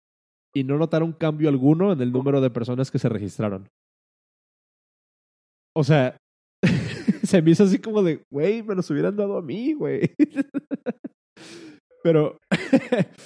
[0.53, 3.69] y no notaron cambio alguno en el número de personas que se registraron.
[5.73, 6.17] O sea,
[7.23, 10.13] se me hizo así como de, güey, me los hubieran dado a mí, güey.
[12.04, 12.39] Pero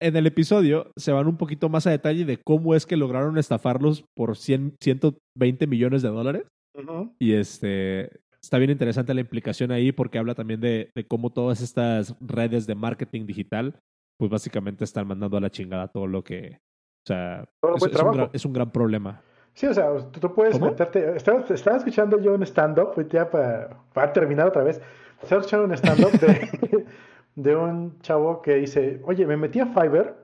[0.00, 3.38] en el episodio se van un poquito más a detalle de cómo es que lograron
[3.38, 6.44] estafarlos por 100, 120 millones de dólares.
[6.74, 7.16] Uh -huh.
[7.18, 8.10] Y este
[8.42, 12.66] está bien interesante la implicación ahí porque habla también de, de, cómo todas estas redes
[12.66, 13.78] de marketing digital,
[14.18, 16.60] pues básicamente están mandando a la chingada todo lo que.
[17.04, 19.22] O sea, todo es, es, un gran, es, un gran, problema.
[19.54, 20.70] Sí, o sea, tú, tú puedes ¿Cómo?
[20.70, 21.16] meterte.
[21.16, 24.80] Estaba, estaba, escuchando yo un stand-up, ya para, para terminar otra vez.
[25.22, 26.86] Escuchando un stand-up de.
[27.38, 30.16] de un chavo que dice, oye, me metí a Fiverr,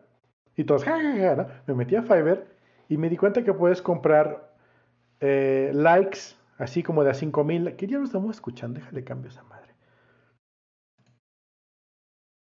[0.57, 1.47] y todos, ja, ja, ja, ¿no?
[1.69, 2.45] Me metí a Fiverr
[2.89, 4.53] y me di cuenta que puedes comprar
[5.21, 9.33] eh, likes, así como de a 5000, que ya lo estamos escuchando, déjale cambio a
[9.33, 9.75] esa madre.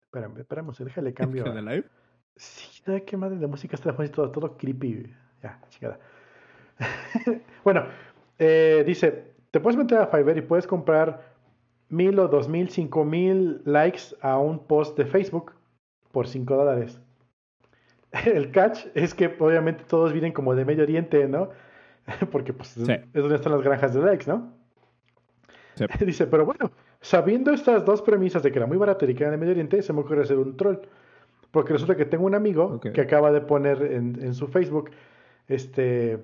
[0.06, 1.46] Espérame, espérame, déjale cambio.
[1.46, 1.90] ¿En el live?
[2.36, 5.14] Sí, ¿sabes qué madre de música está todo, todo creepy?
[5.44, 6.00] Ya, chingada.
[7.64, 7.86] bueno,
[8.40, 11.37] eh, dice, te puedes meter a Fiverr y puedes comprar
[11.90, 15.54] mil o dos mil, cinco mil likes a un post de Facebook
[16.12, 17.00] por cinco dólares.
[18.26, 21.50] El catch es que obviamente todos vienen como de Medio Oriente, ¿no?
[22.32, 22.92] Porque pues sí.
[22.92, 24.54] es donde están las granjas de likes, ¿no?
[25.76, 25.86] Sí.
[26.06, 26.72] Dice, pero bueno,
[27.02, 29.82] sabiendo estas dos premisas de que era muy barato y que era de Medio Oriente,
[29.82, 30.78] se me ocurre hacer un troll.
[31.52, 32.92] Porque resulta que tengo un amigo okay.
[32.92, 34.92] que acaba de poner en, en, su Facebook,
[35.48, 36.20] este,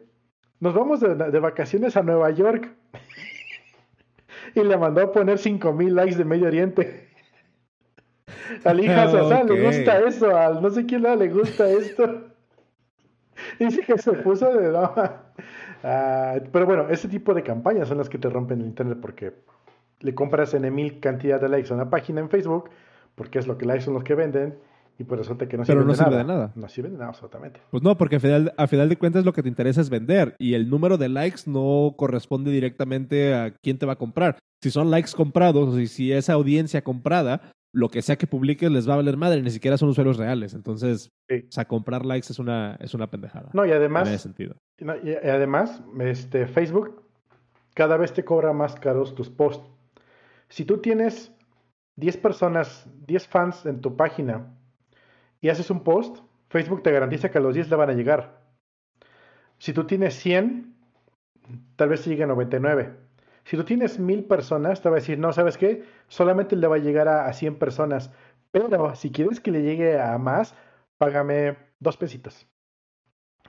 [0.59, 2.69] nos vamos de, de vacaciones a Nueva York
[4.55, 7.09] y le mandó a poner 5000 likes de Medio Oriente.
[8.63, 9.47] Al hija okay.
[9.47, 12.23] le gusta eso, al no sé quién le gusta esto.
[13.59, 15.23] Dice que se puso de broma.
[15.83, 19.33] Ah, pero bueno, ese tipo de campañas son las que te rompen el internet porque
[19.99, 22.69] le compras en mil cantidad de likes a una página en Facebook,
[23.15, 24.57] porque es lo que likes son los que venden,
[24.99, 26.23] y pues resulta que no Pero sirven no de, sirve nada.
[26.23, 26.51] de nada.
[26.55, 27.59] No sirven de nada, absolutamente.
[27.71, 30.35] Pues no, porque a final, a final de cuentas lo que te interesa es vender
[30.39, 34.37] y el número de likes no corresponde directamente a quién te va a comprar.
[34.61, 38.87] Si son likes comprados y si esa audiencia comprada, lo que sea que publiques les
[38.87, 40.53] va a valer madre, ni siquiera son usuarios reales.
[40.53, 41.45] Entonces, Sí.
[41.47, 43.49] o sea, comprar likes es una, es una pendejada.
[43.53, 44.55] No, y en ese además, sentido.
[44.79, 47.01] no, y además este, Facebook
[47.73, 49.67] cada vez te cobra más caros tus posts.
[50.49, 51.31] Si tú tienes
[51.95, 54.53] 10 personas, 10 fans en tu página
[55.43, 58.39] y haces un post, Facebook te garantiza que a los 10 le van a llegar.
[59.59, 60.73] Si tú tienes 100,
[61.75, 62.95] tal vez te llegue a 99.
[63.43, 65.83] Si tú tienes 1000 personas, te va a decir, no, ¿sabes qué?
[66.07, 68.09] Solamente le va a llegar a, a 100 personas.
[68.51, 70.55] Pero si quieres que le llegue a más,
[70.97, 72.47] págame dos pesitos.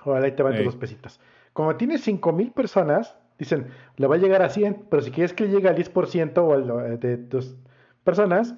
[0.04, 0.64] Ojalá ahí te van tus Ey.
[0.66, 1.20] dos pesitos.
[1.52, 5.44] Como tienes 5000 personas, dicen, le va a llegar a 100, pero si quieres que
[5.44, 7.54] le llegue al 10% o al- de tus
[8.02, 8.56] personas,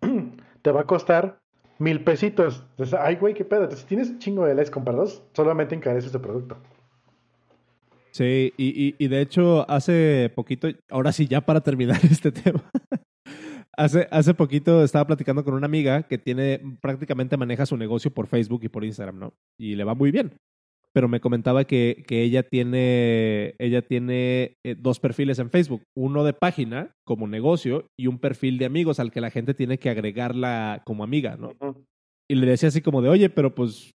[0.62, 1.38] te va a costar
[1.78, 2.64] mil pesitos.
[2.98, 3.62] Ay, güey, qué pedo.
[3.62, 6.56] Entonces, si tienes chingo de likes comprados, solamente encareces tu producto.
[8.10, 12.62] Sí, y, y, y de hecho, hace poquito, ahora sí, ya para terminar este tema,
[13.76, 18.26] hace, hace poquito estaba platicando con una amiga que tiene, prácticamente maneja su negocio por
[18.26, 19.34] Facebook y por Instagram, ¿no?
[19.58, 20.32] Y le va muy bien.
[20.96, 26.24] Pero me comentaba que, que ella tiene, ella tiene eh, dos perfiles en Facebook, uno
[26.24, 29.90] de página como negocio y un perfil de amigos al que la gente tiene que
[29.90, 31.52] agregarla como amiga, ¿no?
[32.30, 33.90] Y le decía así como de, oye, pero pues,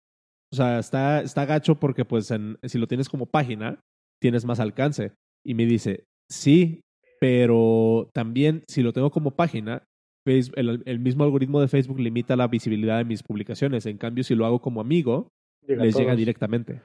[0.52, 3.80] o sea, está, está gacho porque pues en- si lo tienes como página,
[4.20, 5.12] tienes más alcance.
[5.46, 6.82] Y me dice, sí,
[7.22, 9.84] pero también si lo tengo como página,
[10.26, 13.86] el mismo algoritmo de Facebook limita la visibilidad de mis publicaciones.
[13.86, 15.28] En cambio, si lo hago como amigo,
[15.68, 16.82] Llega les llega directamente.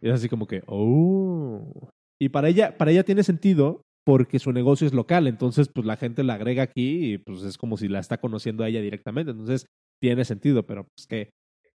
[0.00, 1.90] Y es así como que, oh.
[2.20, 5.96] Y para ella, para ella tiene sentido porque su negocio es local, entonces pues la
[5.96, 9.32] gente la agrega aquí y pues es como si la está conociendo a ella directamente,
[9.32, 9.66] entonces
[10.00, 11.30] tiene sentido, pero pues qué,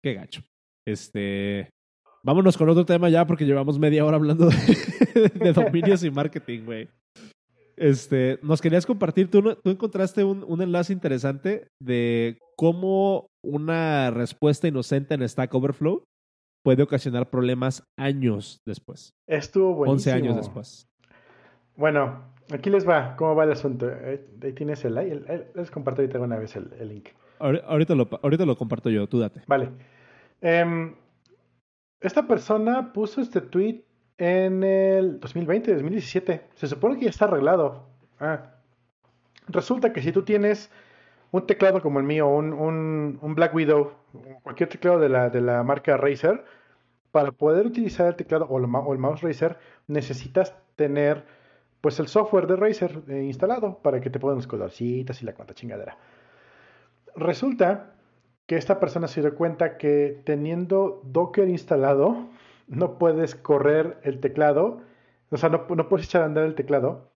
[0.03, 0.43] qué gacho.
[0.87, 1.71] Este,
[2.23, 4.55] vámonos con otro tema ya porque llevamos media hora hablando de,
[5.33, 6.87] de dominios y marketing, güey.
[7.75, 14.67] Este, nos querías compartir, tú, tú encontraste un, un enlace interesante de cómo una respuesta
[14.67, 16.03] inocente en Stack Overflow
[16.63, 19.91] puede ocasionar problemas años después, Estuvo buenísimo.
[19.93, 20.87] 11 años después.
[21.75, 23.15] Bueno, aquí les va.
[23.15, 23.87] ¿Cómo va el asunto?
[23.89, 27.09] Eh, Ahí tienes el, el- les comparto ahorita una vez el, el link.
[27.39, 29.41] Ahori- Ahorita lo, ahorita lo comparto yo, tú date.
[29.47, 29.69] Vale.
[30.41, 30.93] Em,
[32.01, 33.83] esta persona puso este tweet
[34.17, 36.41] en el 2020, 2017.
[36.55, 37.87] Se supone que ya está arreglado.
[38.19, 38.55] Ah.
[39.47, 40.69] Resulta que si tú tienes
[41.31, 43.91] un teclado como el mío, un, un- un Black Widow,
[44.43, 46.43] cualquier teclado de la, de la marca Razer,
[47.11, 51.25] para poder utilizar el teclado o el, mouse Razer, necesitas tener
[51.81, 55.33] pues el software de Razer eh, instalado para que te pongan los colorcitos y la
[55.33, 55.97] cuanta chingadera.
[57.15, 57.93] Resulta
[58.45, 62.29] que esta persona se dio cuenta que teniendo Docker instalado,
[62.67, 64.81] no puedes correr el teclado,
[65.31, 67.11] o sea, no, no puedes echar a andar el teclado,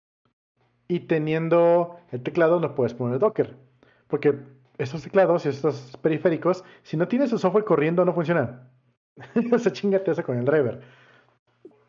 [0.87, 3.55] y teniendo el teclado no puedes poner Docker,
[4.13, 4.35] porque
[4.77, 8.69] estos teclados y estos periféricos, si no tienes el software corriendo, no funcionan.
[9.51, 10.81] o sea, chingate eso con el driver.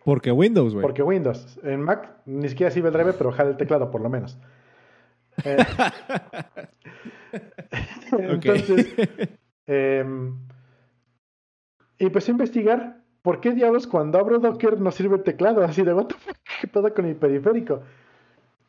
[0.06, 0.80] Porque Windows, güey.
[0.80, 4.08] Porque Windows, en Mac ni siquiera sirve el driver, pero jala el teclado por lo
[4.08, 4.38] menos.
[5.44, 5.58] Eh,
[8.12, 8.94] Entonces,
[9.66, 10.34] em,
[11.98, 15.62] empecé a investigar por qué diablos cuando abro Docker no sirve el teclado.
[15.62, 17.82] Así de, what the fuck, ¿qué pedo con mi periférico?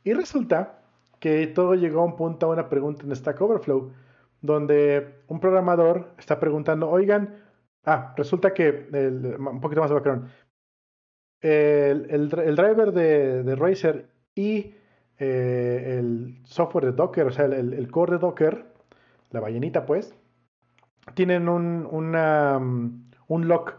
[0.04, 0.82] Y resulta
[1.26, 3.92] que todo llegó a un punto, a una pregunta en Stack Overflow,
[4.42, 7.24] donde un programador está preguntando, oigan,
[7.84, 10.30] ah, resulta que, el- un poquito más de background,
[11.42, 14.76] el, el dri- el driver de, de Razer y
[15.18, 18.66] eh, el software de Docker, o sea, el, el core de Docker,
[19.32, 20.14] la ballenita pues,
[21.16, 21.88] tienen un,
[23.28, 23.74] un lock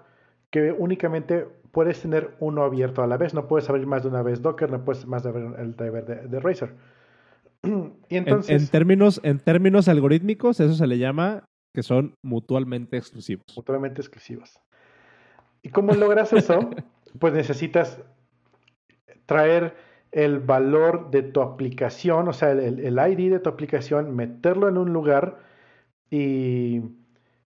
[0.50, 4.22] que únicamente puedes tener uno abierto a la vez, no puedes abrir más de una
[4.22, 6.74] vez Docker, no puedes más de abrir el driver de, de Razer.
[8.08, 13.44] y En, términos, en términos algorítmicos, eso se le llama que son mutuamente exclusivos.
[13.54, 14.58] mutuamente exclusivos.
[15.62, 16.70] ¿Y cómo logras eso?
[17.18, 18.00] pues necesitas
[19.26, 19.74] traer
[20.12, 24.78] el valor de tu aplicación, o sea, el, el ID de tu aplicación, meterlo en
[24.78, 25.38] un lugar
[26.08, 26.80] y,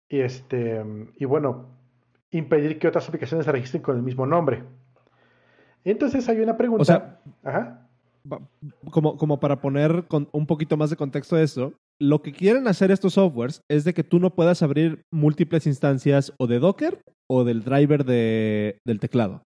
[0.10, 0.84] y este
[1.16, 1.70] y bueno,
[2.32, 4.64] impedir que otras aplicaciones se registren con el mismo nombre.
[5.84, 6.82] Entonces hay una pregunta.
[6.82, 7.79] O sea, Ajá.
[8.92, 12.68] Como, como para poner con un poquito más de contexto a esto, lo que quieren
[12.68, 17.02] hacer estos softwares es de que tú no puedas abrir múltiples instancias o de Docker
[17.30, 19.44] o del driver de, del teclado.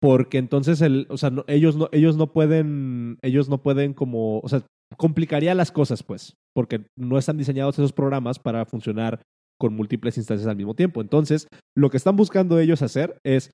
[0.00, 4.48] Porque entonces el, o sea, ellos no, ellos no pueden, ellos no pueden como, o
[4.48, 4.62] sea,
[4.96, 9.20] complicaría las cosas, pues, porque no están diseñados esos programas para funcionar
[9.58, 11.00] con múltiples instancias al mismo tiempo.
[11.00, 13.50] Entonces, lo que están buscando ellos hacer es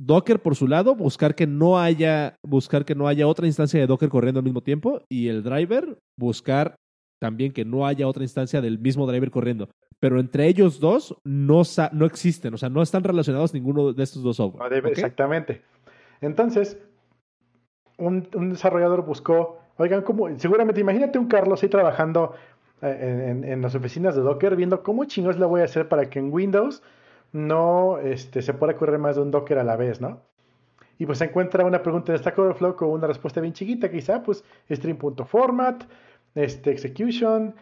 [0.00, 3.86] Docker por su lado, buscar que no haya, buscar que no haya otra instancia de
[3.86, 6.76] Docker corriendo al mismo tiempo, y el driver, buscar
[7.20, 9.68] también que no haya otra instancia del mismo driver corriendo.
[10.00, 14.22] Pero entre ellos dos no, no existen, o sea, no están relacionados ninguno de estos
[14.22, 14.86] dos software.
[14.86, 15.62] Exactamente.
[16.20, 16.78] Entonces,
[17.96, 20.28] un, desarrollador buscó, oigan, ¿cómo?
[20.38, 22.34] Seguramente, imagínate un Carlos ahí trabajando
[22.82, 26.20] eh, en, las oficinas de Docker, viendo cómo chingos le voy a hacer para que
[26.20, 26.82] en Windows
[27.32, 30.20] no este, se pueda correr más de un Docker a la vez, ¿no?
[30.98, 34.22] Y pues se encuentra una pregunta de Stack Overflow con una respuesta bien chiquita, quizá,
[34.22, 35.84] pues string.format,
[36.34, 37.54] este, execution,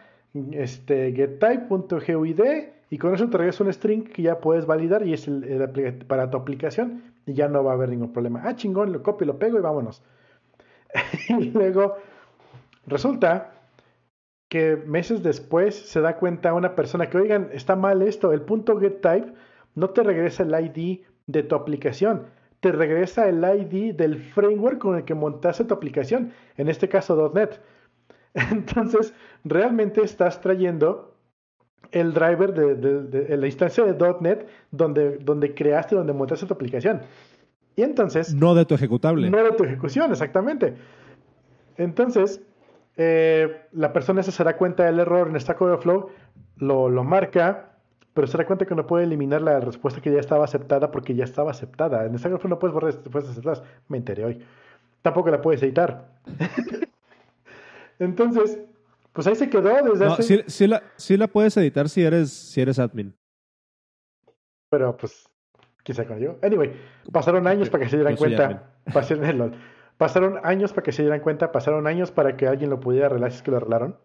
[0.51, 2.41] este, getType.guid
[2.89, 6.29] y con eso te regresa un string que ya puedes validar y es el, para
[6.29, 8.41] tu aplicación y ya no va a haber ningún problema.
[8.45, 10.01] Ah, chingón, lo copio, lo pego y vámonos.
[11.29, 11.97] y luego
[12.85, 13.51] resulta
[14.47, 18.79] que meses después se da cuenta una persona que, oigan, está mal esto, el punto
[18.79, 19.33] getType
[19.77, 22.25] no te regresa el ID de tu aplicación,
[22.61, 27.31] te regresa el ID del framework con el que montaste tu aplicación, en este caso
[27.33, 27.61] .NET.
[28.51, 29.13] Entonces,
[29.43, 31.13] realmente estás trayendo
[31.91, 37.01] el driver de, la instancia de .NET donde, donde creaste, donde montaste tu aplicación.
[37.75, 38.33] Y entonces...
[38.33, 39.29] No de tu ejecutable.
[39.29, 40.73] No de tu ejecución, exactamente.
[41.77, 42.41] Entonces,
[42.97, 46.09] eh, la persona se dará cuenta del error en Stack Overflow,
[46.57, 47.66] lo, lo marca,
[48.17, 51.13] pero se da cuenta que no puede eliminar la respuesta que ya estaba aceptada porque
[51.13, 52.03] ya estaba aceptada.
[52.03, 53.61] En Overflow no puedes borrar respuestas aceptadas.
[53.89, 54.43] Me enteré hoy.
[55.03, 56.09] Tampoco la puedes editar.
[57.99, 58.57] Entonces,
[59.13, 60.43] pues ahí se quedó desde no, hace...
[60.47, 63.13] Sí, la, sí la puedes editar si eres, si eres admin.
[64.71, 65.29] Pero pues,
[65.83, 66.37] quizá con yo.
[66.41, 66.73] Anyway,
[67.11, 68.63] pasaron años para que se dieran cuenta.
[69.97, 73.31] Pasaron años para que se dieran cuenta, pasaron años para que alguien lo pudiera arreglar
[73.31, 73.95] si es que lo arreglaron.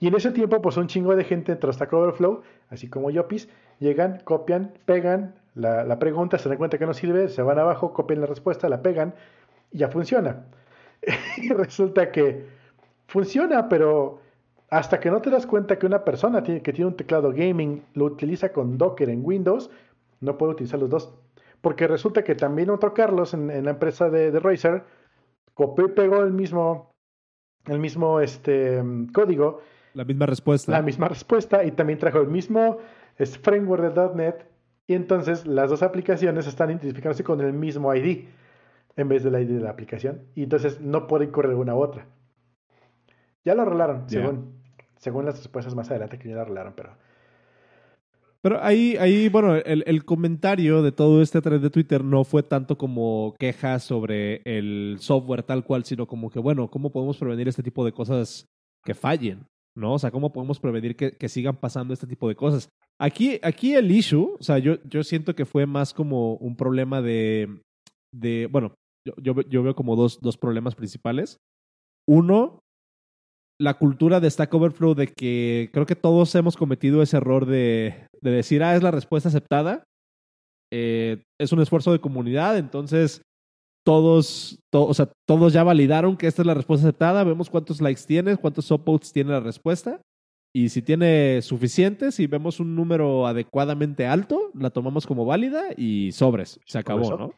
[0.00, 3.48] Y en ese tiempo, pues un chingo de gente entró hasta Overflow, así como Yopis,
[3.78, 8.20] llegan, copian, pegan la, pregunta, se dan cuenta que no sirve, se van abajo, copian
[8.20, 9.14] la respuesta, la pegan
[9.70, 10.46] y ya funciona.
[11.36, 12.46] y resulta que
[13.06, 14.20] funciona, pero
[14.70, 18.06] hasta que no te das cuenta que una persona que tiene un teclado gaming lo
[18.06, 19.70] utiliza con Docker en Windows,
[20.20, 21.12] no puede utilizar los dos.
[21.60, 24.84] Porque resulta que también otro Carlos en, la empresa de, Razer
[25.54, 26.92] copió y pegó el mismo,
[27.66, 28.82] el mismo este,
[29.12, 29.60] código.
[29.94, 30.72] La misma respuesta.
[30.72, 32.78] La misma respuesta y también trajo el mismo
[33.42, 34.46] framework de .NET
[34.86, 38.24] y entonces las dos aplicaciones están identificándose con el mismo ID
[38.96, 42.06] en vez del ID de la aplicación y entonces no pueden correr una u otra.
[43.44, 44.60] Ya lo arreglaron, según,
[44.96, 46.96] según las respuestas más adelante que ya lo arreglaron, pero...
[48.42, 52.42] Pero ahí, ahí bueno, el, el, comentario de todo este thread de Twitter no fue
[52.42, 57.48] tanto como quejas sobre el software tal cual, sino como que, bueno, ¿cómo podemos prevenir
[57.48, 58.48] este tipo de cosas
[58.82, 59.46] que fallen?
[59.76, 59.94] ¿No?
[59.94, 62.68] O sea, ¿cómo podemos prevenir que, que sigan pasando este tipo de cosas?
[63.00, 67.00] Aquí, aquí el issue, o sea, yo, yo siento que fue más como un problema
[67.00, 67.62] de,
[68.12, 68.74] de bueno,
[69.06, 71.38] yo, yo, yo veo como dos, dos problemas principales.
[72.08, 72.60] Uno,
[73.60, 78.06] la cultura de Stack Overflow de que creo que todos hemos cometido ese error de,
[78.20, 79.84] de decir, ah, es la respuesta aceptada.
[80.72, 83.22] Eh, es un esfuerzo de comunidad, entonces
[83.84, 88.02] todos, o sea, todos ya validaron que esta es la respuesta aceptada, vemos cuántos likes
[88.06, 90.00] tiene, cuántos upvotes tiene la respuesta,
[90.54, 96.12] y si tiene suficientes y vemos un número adecuadamente alto, la tomamos como válida y
[96.12, 97.34] sobres, se acabó, ¿no?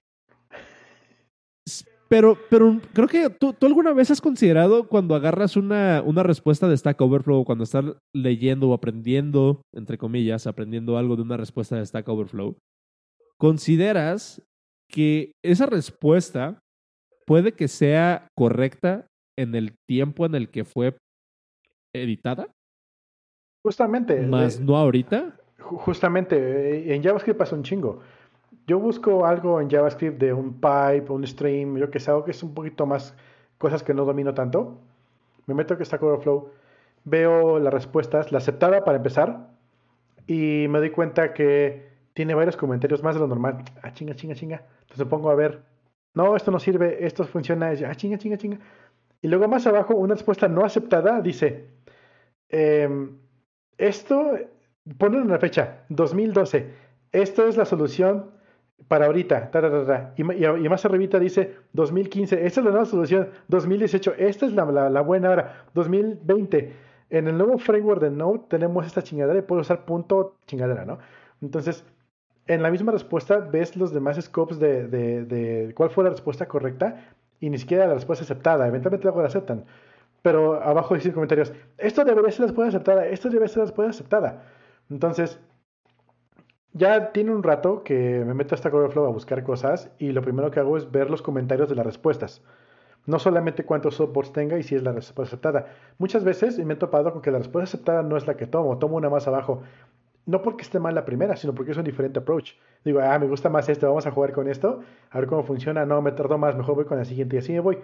[2.09, 6.69] Pero, pero creo que tú, tú, alguna vez has considerado cuando agarras una, una respuesta
[6.69, 11.77] de Stack Overflow, cuando estás leyendo o aprendiendo, entre comillas, aprendiendo algo de una respuesta
[11.77, 12.59] de Stack Overflow,
[13.39, 14.43] ¿consideras
[14.93, 16.61] que esa respuesta
[17.27, 20.97] puede que sea correcta en el tiempo en el que fue
[21.95, 22.49] editada?
[23.65, 24.21] Justamente.
[24.21, 25.37] Más no ahorita.
[25.59, 28.03] Justamente, en JavaScript pasa un chingo
[28.67, 32.31] yo busco algo en JavaScript de un pipe, un stream, yo que sé, algo que
[32.31, 33.15] es un poquito más
[33.59, 34.79] cosas que no domino tanto.
[35.47, 36.51] Me meto que Stack Overflow,
[37.05, 39.49] veo las respuestas, la aceptada para empezar,
[40.27, 43.65] y me doy cuenta que tiene varios comentarios más de lo normal.
[43.83, 44.67] Ah, chinga, chinga, chinga.
[44.83, 45.63] Entonces pongo a ver,
[46.15, 48.59] no, esto no sirve, esto funciona, ah, chinga, chinga, chinga.
[49.23, 51.69] Y luego más abajo, una respuesta no aceptada dice,
[52.49, 53.19] em,
[53.79, 54.39] esto,
[54.99, 56.75] ponle una fecha, 2012,
[57.13, 58.33] esto es la solución
[58.89, 59.51] para ahorita,
[60.17, 64.65] Y, más arribita dice 2015, esta es la nueva solución, 2018, esta es la,
[65.03, 66.73] buena hora, 2020,
[67.11, 70.99] en el nuevo framework de Node tenemos esta chingadera y puedo usar punto chingadera, ¿no?
[71.41, 71.85] Entonces,
[72.55, 76.97] en la misma respuesta ves los demás scopes de, cuál fue la respuesta correcta
[77.41, 78.67] y ni siquiera la respuesta aceptada.
[78.67, 79.65] Eventualmente luego la aceptan.
[80.23, 83.91] Pero abajo dicen comentarios, esto debería ser la respuesta aceptada, esto debería ser la respuesta
[83.91, 84.45] aceptada.
[84.91, 85.41] Entonces,
[86.73, 90.23] ya tiene un rato que me meto a esta Flow a buscar cosas y lo
[90.23, 92.43] primero que hago es ver los comentarios de las respuestas.
[93.05, 95.67] No solamente cuántos softboards tenga y si es la respuesta aceptada.
[95.99, 98.79] Muchas veces me he topado con que la respuesta aceptada no es la que tomo,
[98.79, 99.63] tomo una más abajo.
[100.25, 102.53] No porque esté mal la primera, sino porque es un diferente approach.
[102.85, 105.85] Digo, ah, me gusta más este, vamos a jugar con esto, a ver cómo funciona.
[105.85, 107.79] No, me tardó más, mejor voy con la siguiente y así me voy.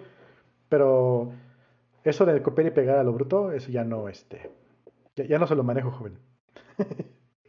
[0.69, 1.31] Pero
[2.03, 4.49] eso de copiar y pegar a lo bruto, eso ya no, este,
[5.15, 6.17] ya, ya no se lo manejo, joven.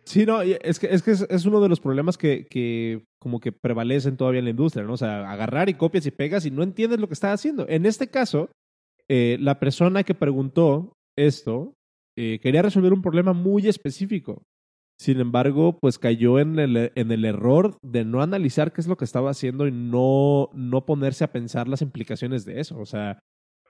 [0.04, 3.52] Sí, no, es que es, que es, uno de los problemas que, que, como que
[3.52, 4.94] prevalecen todavía en la industria, ¿no?
[4.94, 7.64] O sea, agarrar y copias y pegas y no entiendes lo que está haciendo.
[7.68, 8.50] En este caso,
[9.08, 11.74] eh, la persona que preguntó esto
[12.16, 14.42] eh, quería resolver un problema muy específico.
[15.00, 18.98] Sin embargo, pues cayó en el, en el error de no analizar qué es lo
[18.98, 22.78] que estaba haciendo y no, no ponerse a pensar las implicaciones de eso.
[22.78, 23.18] O sea,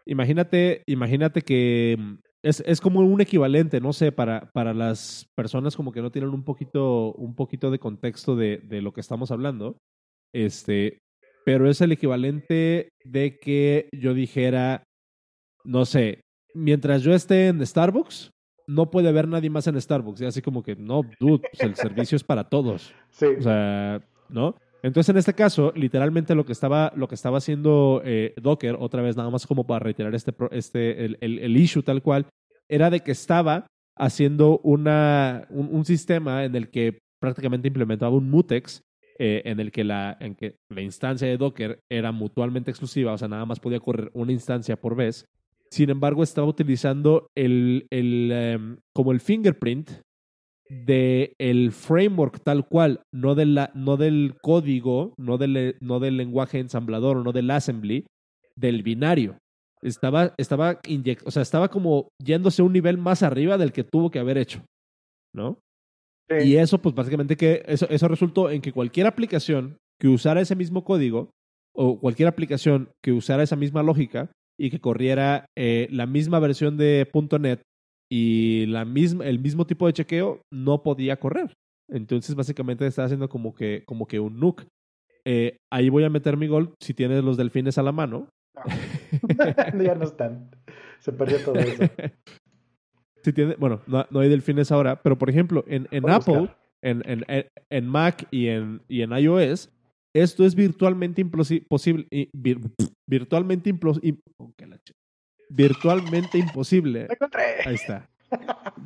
[0.07, 1.97] imagínate, imagínate que
[2.43, 6.31] es, es, como un equivalente, no sé, para, para las personas como que no tienen
[6.31, 9.79] un poquito, un poquito de contexto de, de lo que estamos hablando.
[10.35, 10.99] Este,
[11.45, 14.83] pero es el equivalente de que yo dijera,
[15.65, 16.23] no sé,
[16.55, 18.33] mientras yo esté en Starbucks,
[18.71, 20.21] no puede haber nadie más en Starbucks.
[20.21, 22.93] Y así como que, no, dude, pues el servicio es para todos.
[23.11, 23.27] Sí.
[23.27, 24.55] O sea, ¿no?
[24.83, 29.03] Entonces, en este caso, literalmente lo que estaba, lo que estaba haciendo eh, Docker, otra
[29.03, 32.27] vez nada más como para reiterar este, este, el, el, issue tal cual,
[32.69, 33.67] era de que estaba
[33.97, 38.81] haciendo una, un, sistema en el que prácticamente implementaba un mutex
[39.19, 43.19] eh, en el que la, en que la instancia de Docker era mutuamente exclusiva, o
[43.19, 45.27] sea, nada más podía correr una instancia por vez.
[45.73, 49.91] Sin embargo, estaba utilizando el, el em, como el fingerprint
[50.69, 56.17] de el framework tal cual, no, de la, no del código, no del, no del
[56.17, 58.07] lenguaje ensamblador, no del assembly,
[58.57, 59.39] del binario.
[59.83, 60.81] Estaba, estaba
[61.25, 64.39] o sea, estaba como yéndose a un nivel más arriba del que tuvo que haber
[64.39, 64.65] hecho,
[65.35, 65.59] ¿no?
[66.29, 70.55] Y eso, pues básicamente que eso, eso resultó en que cualquier aplicación que usara ese
[70.55, 71.31] mismo código
[71.75, 74.31] o cualquier aplicación que usara esa misma lógica
[74.61, 77.09] y que corriera eh, la misma versión de
[77.41, 77.63] .NET
[78.13, 81.55] y la misma, el mismo tipo de chequeo no podía correr.
[81.89, 84.67] Entonces, básicamente estaba haciendo como que, como que un nuke.
[85.25, 88.29] Eh, ahí voy a meter mi gol si tienes los delfines a la mano.
[89.83, 90.51] ya no están.
[90.99, 91.83] Se perdió todo eso.
[93.23, 96.49] Si tiene, bueno, no, hay delfines ahora, pero por ejemplo, en, en Apple,
[96.81, 97.23] en, en,
[97.69, 99.69] en, Mac y en, y en iOS,
[100.15, 101.67] esto es virtualmente imposible.
[103.09, 104.21] virtualmente imposible
[105.51, 107.09] virtualmente imposible.
[107.67, 108.09] Ahí está.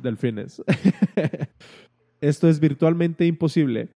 [0.01, 0.61] Delfines.
[2.21, 3.91] Esto es virtualmente imposible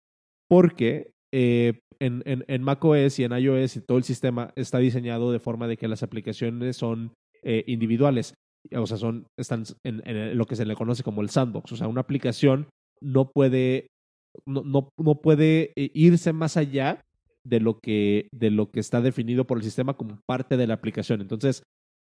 [0.47, 5.31] porque eh, en, en, en, macOS y en iOS y todo el sistema está diseñado
[5.31, 7.13] de forma de que las aplicaciones son
[7.43, 8.35] eh, individuales.
[8.75, 11.71] O sea, son, están en, en, lo que se le conoce como el sandbox.
[11.71, 12.67] O sea, una aplicación
[13.01, 13.87] no puede,
[14.45, 17.01] no, no, no puede eh, irse más allá
[17.49, 20.75] de lo, que, de lo que está definido por el sistema como parte de la
[20.75, 21.21] aplicación.
[21.21, 21.63] Entonces,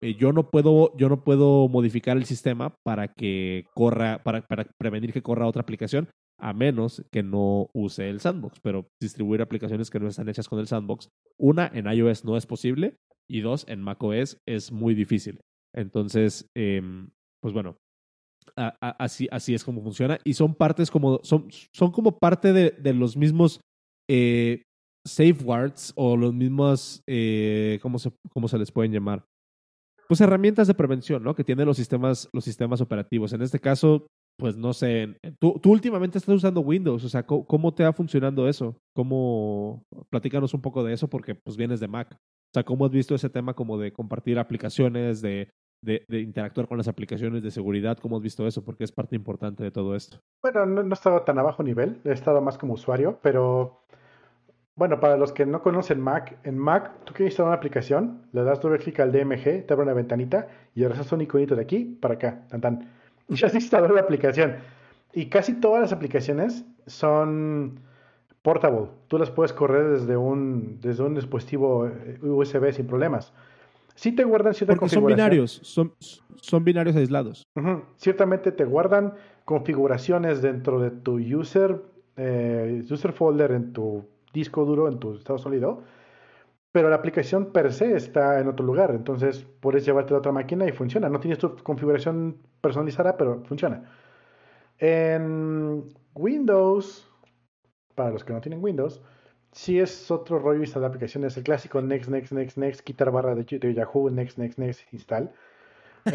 [0.02, 4.64] eh, yo no puedo, yo no puedo modificar el sistema para que corra, para, para
[4.78, 6.08] prevenir que corra otra aplicación,
[6.38, 8.60] a menos que no use el sandbox.
[8.60, 11.08] Pero distribuir aplicaciones que no están hechas con el sandbox,
[11.38, 12.96] una, en iOS no es posible,
[13.28, 15.40] y dos, en macOS es muy difícil.
[15.74, 17.08] Entonces, em,
[17.40, 17.76] pues bueno,
[18.56, 20.18] así, así es como funciona.
[20.24, 23.60] Y son partes como, son, son como parte de, de los mismos
[24.10, 24.64] eh,
[25.06, 29.24] safeguards o los mismos, eh, ¿cómo, se, ¿cómo se les pueden llamar?
[30.12, 31.34] pues herramientas de prevención, ¿no?
[31.34, 33.32] Que tienen los sistemas, los sistemas operativos.
[33.32, 34.06] En este caso,
[34.38, 38.46] pues no sé, tú, tú últimamente estás usando Windows, o sea, ¿cómo, te ha funcionando
[38.46, 38.76] eso?
[38.94, 42.12] ¿Cómo, platícanos un poco de eso porque pues vienes de Mac.
[42.12, 45.48] O sea, ¿cómo has visto ese tema como de compartir aplicaciones, de,
[45.82, 47.96] de, interactuar con las aplicaciones de seguridad?
[47.96, 48.62] ¿Cómo has visto eso?
[48.62, 50.18] Porque es parte importante de todo esto.
[50.42, 53.82] Bueno, no, no he estado tan a bajo nivel, he estado más como usuario, pero
[54.74, 58.42] bueno, para los que no conocen Mac, en Mac tú quieres instalar una aplicación, le
[58.42, 61.62] das doble clic al DMG, te abre una ventanita y ahora es un iconito de
[61.62, 62.88] aquí para acá, tan tan.
[63.28, 64.56] Ya se instaló la aplicación.
[65.14, 67.80] Y casi todas las aplicaciones son
[68.42, 68.88] portable.
[69.08, 73.32] Tú las puedes correr desde un, desde un dispositivo eh, USB sin problemas.
[73.94, 75.92] Sí te guardan cierta Porque son binarios, son,
[76.36, 77.46] son binarios aislados.
[77.96, 79.14] Ciertamente te guardan
[79.44, 81.82] configuraciones dentro de tu user,
[82.16, 85.82] eh, user folder en tu disco duro en tu estado sólido.
[86.72, 88.92] pero la aplicación per se está en otro lugar.
[88.92, 91.08] Entonces puedes llevarte a otra máquina y funciona.
[91.08, 93.84] No tienes tu configuración personalizada, pero funciona.
[94.78, 97.08] En Windows,
[97.94, 99.02] para los que no tienen Windows,
[99.52, 101.36] sí es otro rollo instalar aplicaciones.
[101.36, 105.30] El clásico next, next, next, next, quitar barra de, Yahoo, next, next, next, install.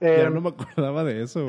[0.00, 1.46] Eh, ya no me acordaba de eso,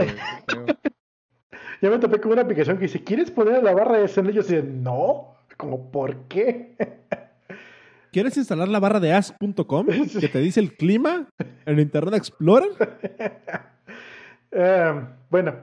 [1.81, 4.49] ya me topé con una aplicación que dice, ¿quieres poner la barra de en ellos?
[4.51, 6.75] Y no, como, ¿por qué?
[8.11, 9.87] ¿Quieres instalar la barra de as.com
[10.19, 11.27] que te dice el clima
[11.65, 12.69] en Internet Explorer?
[14.57, 15.53] Eh, bueno,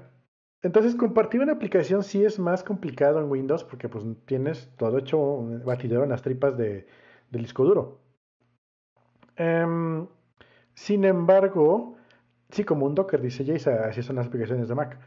[0.61, 5.17] entonces compartir una aplicación sí es más complicado en Windows porque pues tienes todo hecho
[5.19, 6.87] un batidero en las tripas de,
[7.31, 8.03] del disco duro.
[9.37, 10.07] Em,
[10.75, 11.97] sin embargo,
[12.51, 14.99] sí, como un Docker, dice Jace, así son las aplicaciones de Mac.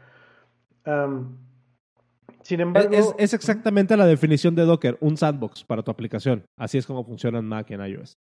[2.42, 2.94] Sin embargo...
[3.18, 6.44] Es, exactamente la definición de Docker, un sandbox para tu aplicación.
[6.56, 8.18] Así es como funciona en Mac y en iOS.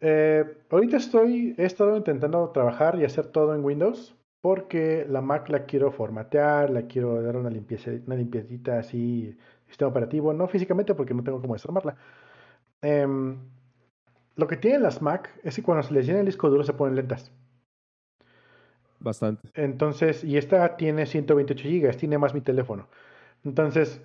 [0.00, 5.48] Eh, ahorita estoy, he estado intentando trabajar y hacer todo en Windows porque la Mac
[5.48, 9.38] la quiero formatear, la quiero dar una limpieza, una limpiecita así,
[9.68, 11.96] sistema operativo, no físicamente porque no tengo cómo desarmarla.
[12.82, 13.38] Em,
[14.34, 16.72] lo que tienen las Mac es que cuando se les llena el disco duro se
[16.72, 17.30] ponen lentas.
[19.02, 19.48] Bastante.
[19.54, 22.88] Entonces, y esta tiene 128 GB, tiene más mi teléfono.
[23.44, 24.00] Entonces,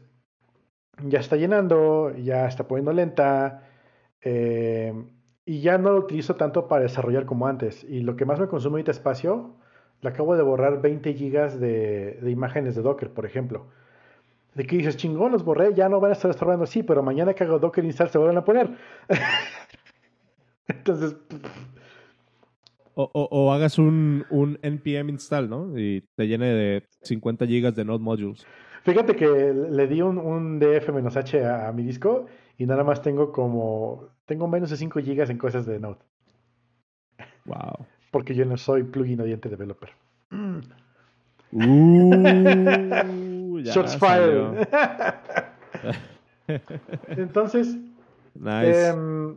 [1.03, 3.63] ya está llenando, ya está poniendo lenta,
[4.21, 4.93] eh,
[5.45, 7.83] y ya no lo utilizo tanto para desarrollar como antes.
[7.83, 9.55] Y lo que más me consume ahorita espacio
[10.01, 13.67] le acabo de borrar 20 gigas de, imágenes de Docker, por ejemplo.
[14.55, 17.33] De que dices, chingón, los borré, ya no van a estar estorbando así, pero mañana
[17.33, 18.77] que hago Docker install se vuelven a poner.
[20.67, 21.15] Entonces.
[22.99, 25.77] O, hagas un, un, npm install, ¿no?
[25.77, 28.45] Y te llene de 50 gigas de Node modules.
[28.83, 32.25] Fíjate que le di un, un df-h a, a, mi disco
[32.57, 34.09] y nada más tengo como.
[34.25, 35.99] Tengo menos de 5 gigas en cosas de Node.
[37.45, 39.89] Wow porque yo no soy plugin oyente developer.
[40.31, 40.61] Uh,
[43.63, 44.67] Shots fired.
[47.09, 47.75] Entonces,
[48.33, 48.87] nice.
[48.87, 49.35] Em,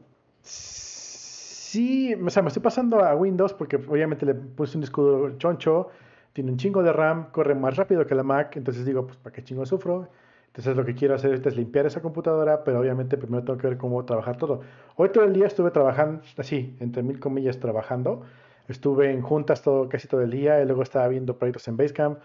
[1.70, 5.88] sí, o sea, me estoy pasando a Windows porque obviamente le puse un disco choncho,
[6.32, 9.34] tiene un chingo de RAM, corre más rápido que la Mac, entonces digo, pues ¿para
[9.34, 10.08] qué chingo sufro?
[10.48, 13.78] Entonces lo que quiero hacer es limpiar esa computadora, pero obviamente primero tengo que ver
[13.78, 14.62] cómo trabajar todo.
[14.96, 18.24] Hoy todo el día estuve trabajando, así, entre mil comillas, trabajando
[18.70, 22.20] Estuve en juntas todo, casi todo el día y luego estaba viendo proyectos en Basecamp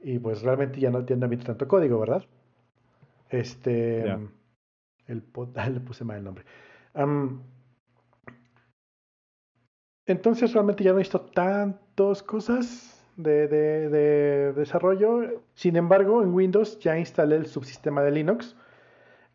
[0.00, 2.24] y pues realmente ya no entiendo tanto código, ¿verdad?
[3.28, 4.10] Este...
[5.06, 5.22] El
[5.72, 6.44] le puse mal el nombre.
[10.06, 15.42] Entonces realmente ya no he visto tantas cosas de, de, desarrollo.
[15.54, 18.56] Sin embargo, en Windows ya instalé el subsistema de Linux,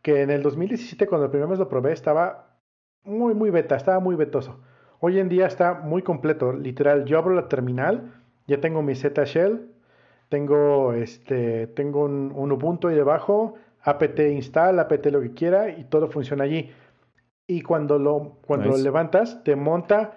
[0.01, 2.57] que en el 2017 cuando el primer mes lo probé estaba
[3.03, 4.59] muy, muy beta, estaba muy vetoso.
[4.99, 7.05] Hoy en día está muy completo, literal.
[7.05, 8.13] Yo abro la terminal,
[8.47, 9.67] ya tengo mi Z Shell,
[10.29, 16.07] tengo, este, tengo un, Ubuntu ahí debajo, apt install, apt lo que quiera y todo
[16.07, 16.71] funciona allí.
[17.47, 20.13] Y cuando lo, cuando lo levantas, te monta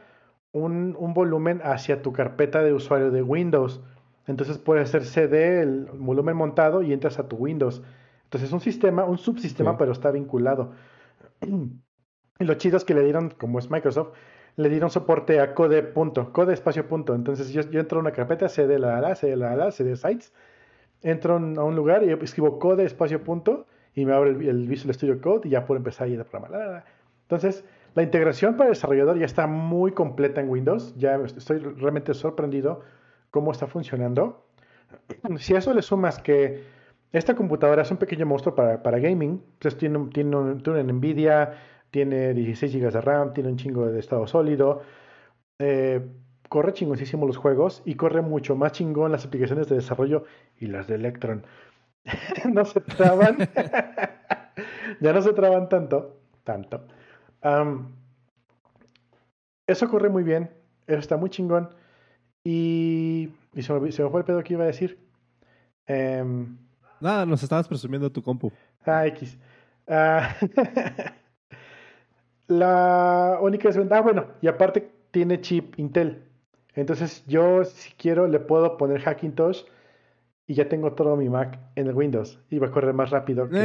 [0.55, 3.83] un, un, volumen hacia tu carpeta de usuario de Windows.
[4.27, 7.83] Entonces puedes hacer CD, el volumen montado y entras a tu Windows.
[8.25, 10.73] Entonces es un sistema, un subsistema, pero está vinculado.
[11.41, 14.15] y lo chido es que le dieron, como es Microsoft,
[14.57, 17.15] le dieron soporte a code punto, code espacio punto.
[17.15, 20.33] Entonces yo, yo entro a una carpeta, cd la la, cd la la, cd sites,
[21.03, 25.21] entro a un lugar y escribo code espacio punto y me abre el, Visual Studio
[25.21, 26.85] Code y ya puedo empezar a ir a programar.
[27.23, 27.65] Entonces,
[27.95, 30.95] la integración para el desarrollador ya está muy completa en Windows.
[30.97, 32.81] Ya estoy realmente sorprendido
[33.31, 34.47] cómo está funcionando.
[35.39, 36.65] Si a eso le sumas que
[37.13, 40.99] esta computadora es un pequeño monstruo para, para gaming, entonces tiene, tiene, un, tiene un
[40.99, 41.55] NVIDIA,
[41.91, 44.83] tiene 16 GB de RAM, tiene un chingo de estado sólido,
[45.61, 46.01] eh,
[46.49, 50.25] corre chingoncísimo los juegos y corre mucho más chingón las aplicaciones de desarrollo
[50.59, 51.45] y las de Electron.
[52.53, 53.39] no se traban,
[55.01, 56.85] ya no se traban tanto, tanto.
[59.67, 60.51] Eso corre muy bien,
[60.87, 61.71] eso está muy chingón
[62.45, 63.31] y,
[63.61, 64.99] se, me, fue el pedo que iba a decir.
[65.87, 66.57] Em,
[67.01, 68.53] Nada, nos estabas presumiendo tu compu.
[68.85, 69.39] Ah, X.
[69.87, 70.37] Ah,
[72.47, 76.23] La única desventaja, ah, bueno, y aparte tiene chip Intel.
[76.75, 79.63] Entonces yo si quiero le puedo poner Hackintosh
[80.47, 83.49] y ya tengo todo mi Mac en el Windows y va a correr más rápido
[83.49, 83.63] que eh,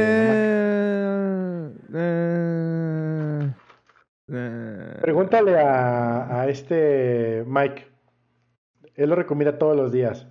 [1.58, 2.69] eh, eh,
[5.00, 7.86] Pregúntale a, a, este Mike.
[8.94, 10.28] Él lo recomienda todos los días.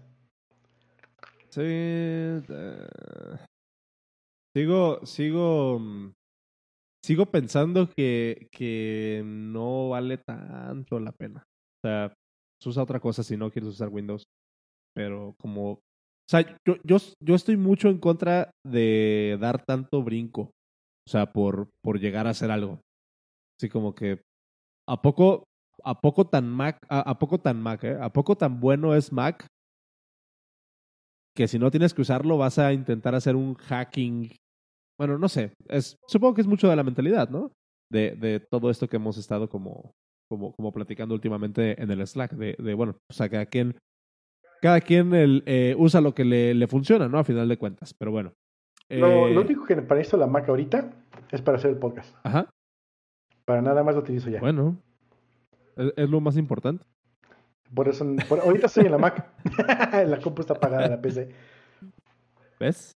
[1.49, 2.41] Sí.
[4.55, 6.11] sigo, sigo mm,
[7.03, 11.43] sigo pensando que, que no vale tanto la pena.
[11.77, 12.13] O sea,
[12.65, 14.23] usa otra cosa si no quieres usar Windows.
[14.95, 15.71] Pero como...
[15.71, 20.51] O sea, yo, yo, yo estoy mucho en contra de dar tanto brinco.
[21.07, 22.79] O sea, por, por llegar a hacer algo.
[23.59, 24.21] Así como que...
[24.87, 25.43] ¿A poco,
[25.83, 27.97] a poco tan Mac, a, poco tan Mac, eh?
[27.99, 29.45] ¿A poco tan bueno es Mac
[31.39, 34.29] que si no tienes que usarlo vas a intentar hacer un hacking.
[34.99, 35.53] Bueno, no sé.
[35.69, 37.53] Es, supongo que es mucho de la mentalidad, ¿no?
[37.89, 39.93] De, de todo esto que hemos estado como,
[40.29, 42.33] como, como platicando últimamente en el Slack.
[42.33, 43.77] De, de bueno, o sea, cada quien,
[44.61, 47.19] cada quien el, eh, usa lo que le, le, funciona, ¿no?
[47.19, 47.93] A final de cuentas.
[47.97, 48.33] Pero bueno.
[48.89, 50.91] lo, lo, eh, único que para esto la Mac ahorita
[51.31, 52.13] es para hacer el podcast.
[52.23, 52.49] Ajá.
[53.49, 54.39] Para nada más lo utilizo ya.
[54.39, 54.77] Bueno,
[55.75, 56.85] es, lo más importante.
[57.73, 58.05] Por eso,
[58.43, 59.27] ahorita estoy en la Mac.
[60.07, 61.29] la compu está apagada, la PC.
[62.59, 62.95] ¿Ves?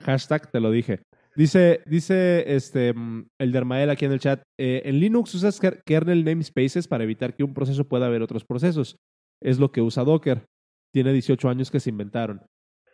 [0.00, 1.00] Hashtag te lo dije.
[1.36, 2.92] Dice, dice este,
[3.38, 7.42] el Dermael aquí en el chat, eh, en Linux usas kernel namespaces para evitar que
[7.42, 8.98] un proceso pueda ver otros procesos.
[9.40, 10.44] Es lo que usa Docker.
[10.92, 12.42] Tiene 18 años que se inventaron.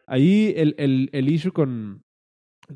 [0.07, 2.05] Ahí el, el, el issue con,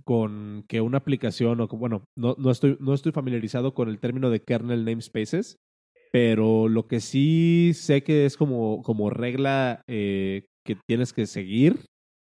[0.05, 4.31] con que una aplicación, o bueno, no, no, estoy, no estoy familiarizado con el término
[4.31, 5.57] de kernel namespaces,
[6.13, 11.81] pero lo que sí sé que es como, como regla eh, que tienes que seguir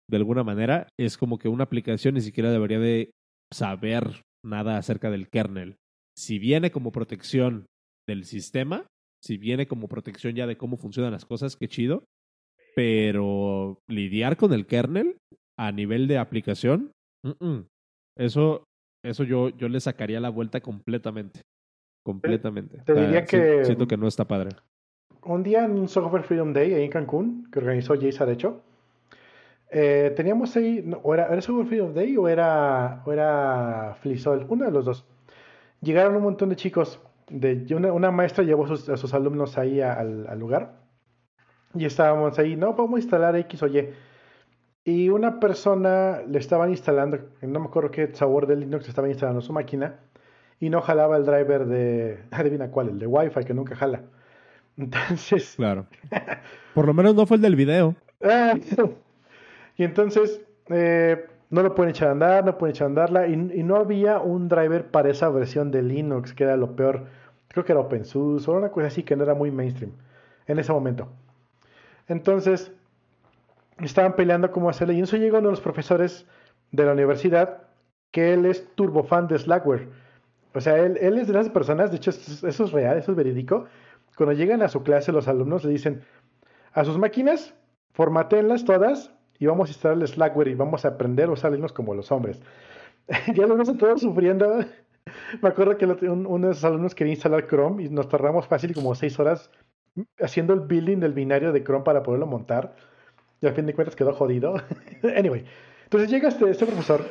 [0.10, 3.12] de alguna manera es como que una aplicación ni siquiera debería de
[3.54, 5.76] saber nada acerca del kernel.
[6.18, 7.66] Si viene como protección
[8.08, 8.86] del sistema,
[9.22, 12.04] si viene como protección ya de cómo funcionan las cosas, qué chido.
[12.76, 15.18] Pero lidiar con el kernel
[15.58, 16.92] a nivel de aplicación,
[18.18, 18.64] eso,
[19.04, 21.42] eso yo, yo le sacaría la vuelta completamente.
[22.04, 22.80] Completamente.
[22.80, 23.64] Te, diría que.
[23.66, 24.50] Siento que no está padre.
[25.26, 28.62] Un día en un Software Freedom Day ahí en Cancún, que organizó Jason, de hecho,
[29.70, 30.88] eh, teníamos ahí.
[31.02, 34.46] o era, ¿Era Software Freedom Day o era, o era Flisol?
[34.50, 35.06] Uno de los dos.
[35.82, 37.00] Llegaron un montón de chicos.
[37.30, 40.82] De, una, una maestra llevó a sus alumnos ahí al, al, lugar.
[41.74, 43.94] Y estábamos ahí, no, vamos a instalar X o Y.
[44.86, 49.42] Y una persona le estaban instalando, no me acuerdo qué sabor de Linux estaban instalando
[49.42, 50.00] su máquina
[50.60, 54.02] y no jalaba el driver de, adivina cuál, el de Wi-Fi que nunca jala.
[54.78, 55.54] Entonces.
[55.56, 55.86] Claro.
[56.74, 57.96] Por lo menos no fue el del video.
[59.78, 63.28] y entonces, eh, no lo pueden echar a andar, no pueden echar a andarla.
[63.28, 67.06] Y, y, no había un driver para esa versión de Linux, que era lo peor.
[67.50, 69.92] Creo que era OpenSUSE o una cosa así que no era muy mainstream
[70.48, 71.10] en ese momento.
[72.08, 72.72] Entonces,
[73.80, 74.94] estaban peleando cómo hacerle.
[74.96, 76.26] Y en eso llegó uno de los profesores
[76.72, 77.64] de la universidad,
[78.12, 79.90] que él es turbofan de Slackware
[80.56, 83.18] o sea, él, él es de las personas, de hecho, eso, es real, eso es
[83.18, 83.66] verídico.
[84.16, 86.04] Cuando llegan a su clase, los alumnos le dicen
[86.74, 87.56] a sus máquinas,
[87.94, 92.12] formatenlas todas y vamos a instalar Slackware y vamos a aprender a usarlos como los
[92.12, 92.42] hombres.
[93.34, 94.60] ya lo vemos todos sufriendo.
[95.42, 98.94] Me acuerdo que uno de esos alumnos quería instalar Chrome y nos tardamos fácil como
[98.96, 99.50] seis horas
[100.20, 102.76] haciendo el building del binario de Chrome para poderlo montar.
[103.44, 104.56] Y al fin de cuentas quedó jodido.
[105.18, 105.44] anyway,
[105.84, 107.06] entonces llega este, este profesor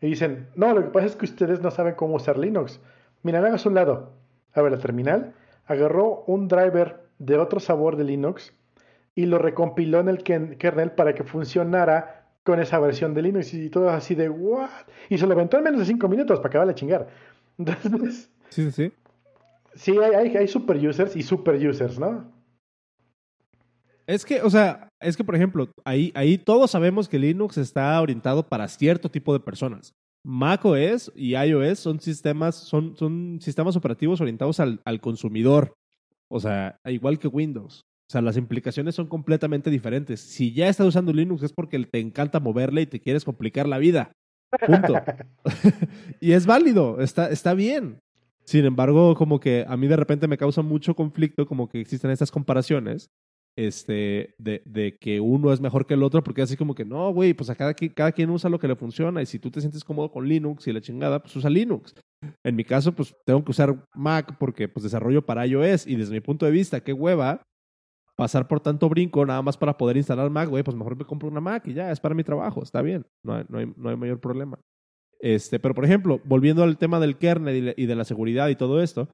[0.00, 2.80] y dicen, no, lo que pasa es que ustedes no saben cómo usar Linux.
[3.22, 4.12] Mira, hagas un lado.
[4.52, 5.32] A ver, la terminal
[5.66, 8.52] agarró un driver de otro sabor de Linux
[9.14, 13.70] y lo recompiló en el kernel para que funcionara con esa versión de Linux y
[13.70, 14.70] todo así de what
[15.08, 17.08] y se lo aventó en menos de 5 minutos para acabar de chingar
[17.58, 18.92] entonces sí sí
[19.74, 22.32] sí hay, hay, hay super users y super users ¿no?
[24.10, 28.00] Es que, o sea, es que, por ejemplo, ahí, ahí todos sabemos que Linux está
[28.00, 29.94] orientado para cierto tipo de personas.
[30.24, 35.74] macOS y iOS son sistemas, son, son sistemas operativos orientados al, al consumidor.
[36.28, 37.82] O sea, igual que Windows.
[38.08, 40.20] O sea, las implicaciones son completamente diferentes.
[40.20, 43.78] Si ya estás usando Linux es porque te encanta moverle y te quieres complicar la
[43.78, 44.12] vida.
[44.66, 44.94] Punto.
[46.20, 48.00] y es válido, está, está bien.
[48.44, 52.10] Sin embargo, como que a mí de repente me causa mucho conflicto como que existen
[52.10, 53.10] estas comparaciones
[53.56, 57.12] este, de, de, que uno es mejor que el otro, porque así como que no,
[57.12, 59.60] güey, pues a cada, cada quien usa lo que le funciona y si tú te
[59.60, 61.94] sientes cómodo con Linux y la chingada, pues usa Linux.
[62.44, 66.12] En mi caso, pues tengo que usar Mac porque pues desarrollo para iOS y desde
[66.12, 67.42] mi punto de vista, qué hueva
[68.16, 71.28] pasar por tanto brinco nada más para poder instalar Mac, güey, pues mejor me compro
[71.28, 73.96] una Mac y ya, es para mi trabajo, está bien, no hay, no no hay
[73.96, 74.58] mayor problema.
[75.20, 78.82] Este, pero por ejemplo, volviendo al tema del kernel y de la seguridad y todo
[78.82, 79.08] esto,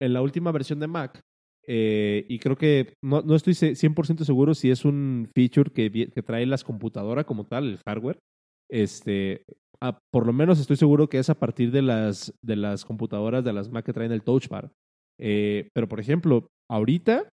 [0.00, 1.20] en la última versión de Mac,
[1.66, 6.22] eh, y creo que no, no estoy 100% seguro si es un feature que, que
[6.22, 8.18] trae las computadoras como tal, el hardware.
[8.70, 9.44] Este,
[10.12, 13.52] por lo menos estoy seguro que es a partir de las, de las computadoras de
[13.52, 14.70] las Mac que traen el Touch Bar.
[15.20, 17.28] Eh, pero, por ejemplo, ahorita,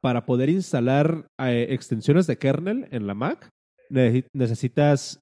[0.00, 3.48] para poder instalar eh, extensiones de kernel en la Mac,
[3.88, 5.20] necesitas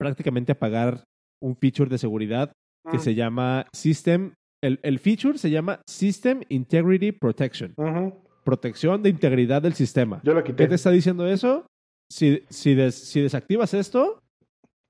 [0.00, 1.04] prácticamente apagar
[1.40, 2.52] un feature de seguridad
[2.90, 3.00] que Mm.
[3.00, 7.74] se llama System, el, el feature se llama System Integrity Protection,
[8.44, 10.20] protección de integridad del sistema.
[10.24, 10.66] Yo lo ¿Qué quité.
[10.68, 11.66] te está diciendo eso?
[12.10, 14.20] Si, si, des- si desactivas esto,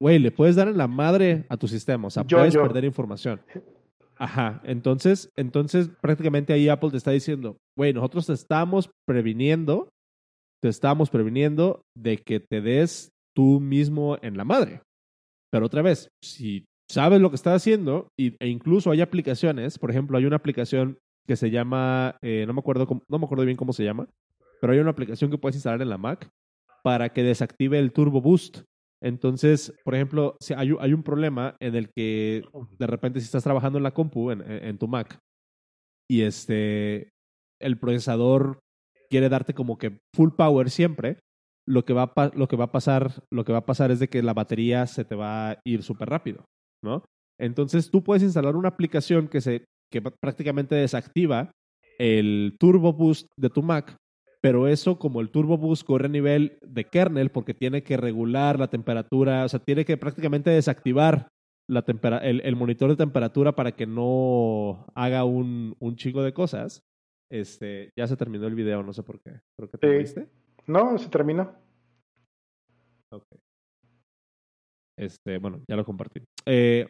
[0.00, 2.06] güey, le puedes dar en la madre a tu sistema.
[2.06, 2.62] O sea, Yo, puedes yo.
[2.62, 3.40] perder información.
[4.16, 4.60] Ajá.
[4.64, 9.88] Entonces, entonces, prácticamente ahí Apple te está diciendo, güey, nosotros te estamos previniendo,
[10.62, 14.80] te estamos previniendo de que te des tú mismo en la madre.
[15.52, 19.90] Pero otra vez, si sabes lo que estás haciendo, y, e incluso hay aplicaciones, por
[19.90, 23.44] ejemplo, hay una aplicación que se llama, eh, no me acuerdo cómo- no me acuerdo
[23.44, 24.08] bien cómo se llama,
[24.60, 26.28] pero hay una aplicación que puedes instalar en la Mac
[26.82, 28.62] para que desactive el Turbo Boost.
[29.02, 32.42] Entonces, por ejemplo, si hay, un- problema en el que
[32.78, 35.18] de repente si estás trabajando en la compu, en, tu Mac,
[36.10, 37.10] y este,
[37.60, 38.60] el procesador
[39.10, 41.18] quiere darte como que full power siempre,
[41.66, 44.00] lo que va a, lo que va a pasar, lo que va a pasar es
[44.00, 46.44] de que la batería se te va a ir súper rápido,
[46.82, 47.04] ¿no?
[47.38, 51.50] Entonces tú puedes instalar una aplicación que se que pr- prácticamente desactiva
[51.98, 53.96] el Turbo Boost de tu Mac,
[54.40, 58.58] pero eso como el Turbo Boost corre a nivel de kernel porque tiene que regular
[58.58, 61.28] la temperatura, o sea, tiene que prácticamente desactivar
[61.68, 66.32] la tempera- el, el monitor de temperatura para que no haga un, un chingo de
[66.32, 66.80] cosas.
[67.30, 69.40] Este, ya se terminó el video, no sé por qué.
[69.56, 69.98] Creo que te Sí.
[69.98, 70.28] viste.
[70.66, 71.52] No, se terminó.
[73.10, 73.24] Ok.
[74.98, 76.20] Este, bueno, ya lo compartí.
[76.44, 76.86] Eh,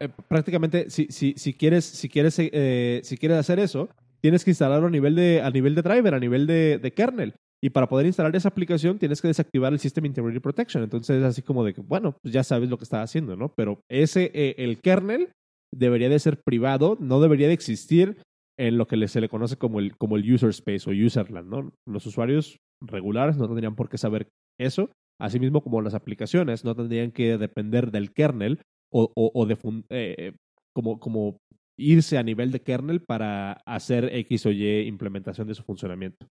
[0.00, 1.06] eh, prácticamente, si,
[1.54, 3.88] quieres, si quieres, eh, si quieres hacer eso,
[4.20, 5.40] tienes que instalarlo a nivel de,
[5.82, 7.34] driver, a nivel de, kernel.
[7.62, 10.82] Y para poder instalar esa aplicación tienes que desactivar el System Integrity Protection.
[10.82, 13.52] Entonces es así como de que, bueno, pues ya sabes lo que estás haciendo, ¿no?
[13.56, 15.30] Pero ese, el kernel
[15.74, 18.22] debería de ser privado, no debería de existir
[18.58, 21.72] en lo que se le conoce como el, como el user space o userland, ¿no?
[21.86, 24.90] Los usuarios regulares no tendrían por qué saber eso,
[25.20, 28.60] asimismo como las aplicaciones no tendrían que depender del kernel
[28.90, 29.58] o, de
[29.90, 30.32] eh,
[30.74, 31.38] como,
[31.78, 36.26] irse a nivel de kernel para hacer X o Y implementación de su funcionamiento.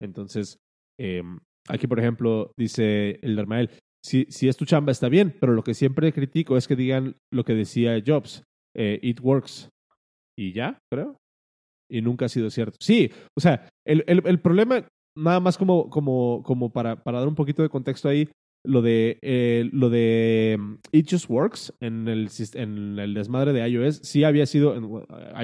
[0.00, 0.58] Entonces,
[1.00, 1.22] eh,
[1.68, 3.70] aquí por ejemplo dice el Dermael,
[4.04, 7.44] si, es tu chamba está bien, pero lo que siempre critico es que digan lo
[7.44, 8.44] que decía Jobs,
[8.76, 9.68] eh, it works.
[10.38, 11.16] Y ya, creo.
[11.90, 12.76] Y nunca ha sido cierto.
[12.80, 17.34] Sí, o sea, el, el problema, nada más como, como, como para, para dar un
[17.34, 18.28] poquito de contexto ahí,
[18.64, 23.68] lo de, eh, lo de um, It Just Works en el, en el desmadre de
[23.68, 24.84] iOS, sí había sido, en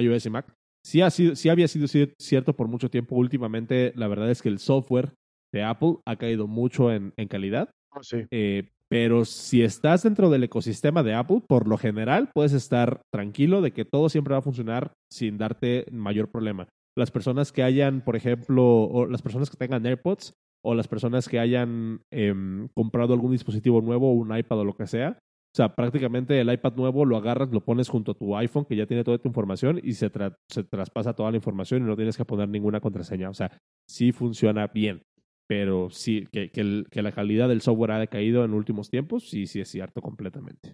[0.03, 0.53] iOS y Mac,
[0.85, 3.15] sí, ha sido, sí había sido cier- cierto por mucho tiempo.
[3.15, 5.13] Últimamente, la verdad es que el software
[5.53, 7.69] de Apple ha caído mucho en, en calidad.
[7.95, 8.25] Oh, sí.
[8.31, 13.61] Eh, pero si estás dentro del ecosistema de Apple, por lo general puedes estar tranquilo
[13.61, 16.67] de que todo siempre va a funcionar sin darte mayor problema.
[16.95, 20.33] Las personas que hayan, por ejemplo, o las personas que tengan AirPods
[20.65, 24.87] o las personas que hayan em, comprado algún dispositivo nuevo, un iPad o lo que
[24.87, 28.65] sea, o sea, prácticamente el iPad nuevo lo agarras, lo pones junto a tu iPhone
[28.65, 31.85] que ya tiene toda tu información y se, tra- se traspasa toda la información y
[31.85, 33.29] no tienes que poner ninguna contraseña.
[33.29, 33.51] O sea,
[33.87, 35.03] sí funciona bien
[35.47, 39.59] pero sí, que, que, la calidad del software ha decaído en últimos tiempos, sí, sí
[39.59, 40.73] es cierto completamente.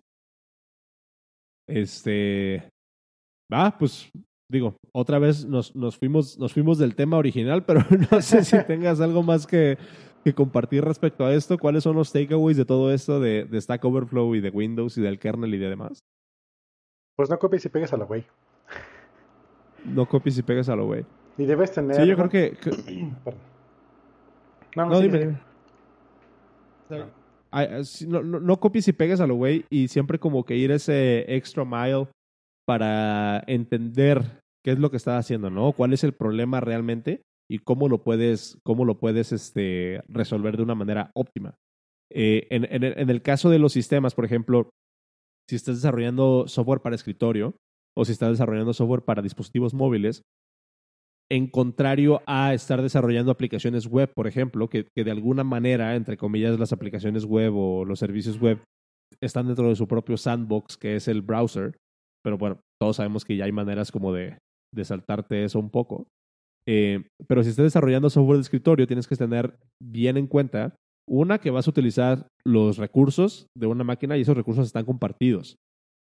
[1.67, 2.69] Este.
[3.51, 4.09] Ah, pues
[4.49, 7.81] digo, otra vez nos, nos, fuimos, nos fuimos del tema original, pero
[8.11, 9.77] no sé si tengas algo más que,
[10.23, 11.57] que compartir respecto a esto.
[11.57, 15.01] ¿Cuáles son los takeaways de todo esto de, de Stack Overflow y de Windows y
[15.01, 15.99] del kernel y de demás?
[17.15, 18.25] Pues no copies y pegues a la güey.
[19.85, 21.05] No copies y pegues a lo güey.
[21.37, 21.95] Y debes tener.
[21.95, 22.51] Sí, yo creo que.
[22.61, 22.71] que-
[23.23, 23.41] Perdón.
[24.75, 25.39] No, no, no, sí, dime.
[26.91, 27.05] Ah,
[27.51, 30.55] ah, sí, no, no, no copies y pegues a lo güey y siempre como que
[30.55, 32.07] ir ese extra mile
[32.69, 35.71] para entender qué es lo que estás haciendo, ¿no?
[35.71, 40.61] ¿Cuál es el problema realmente y cómo lo puedes, cómo lo puedes este, resolver de
[40.61, 41.55] una manera óptima?
[42.13, 44.69] Eh, en, en el- caso de los sistemas, por ejemplo,
[45.49, 47.55] si estás desarrollando software para escritorio
[47.97, 50.21] o si estás desarrollando software para dispositivos móviles,
[51.31, 56.17] en contrario a estar desarrollando aplicaciones web, por ejemplo, que, que de alguna manera, entre
[56.17, 58.61] comillas, las aplicaciones web o los servicios web
[59.21, 61.75] están dentro de su propio sandbox, que es el browser.
[62.23, 64.37] Pero bueno, todos sabemos que ya hay maneras como de,
[64.73, 66.07] de saltarte eso un poco.
[66.67, 70.75] Eh, pero si estás desarrollando software de escritorio, tienes que tener bien en cuenta,
[71.07, 75.55] una, que vas a utilizar los recursos de una máquina y esos recursos están compartidos.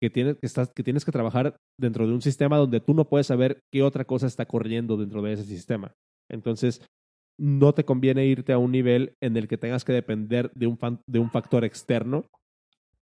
[0.01, 3.05] Que tienes que, estás, que tienes que trabajar dentro de un sistema donde tú no
[3.05, 5.93] puedes saber qué otra cosa está corriendo dentro de ese sistema.
[6.31, 6.85] Entonces,
[7.39, 10.77] no te conviene irte a un nivel en el que tengas que depender de un,
[10.77, 12.25] fan- de un factor externo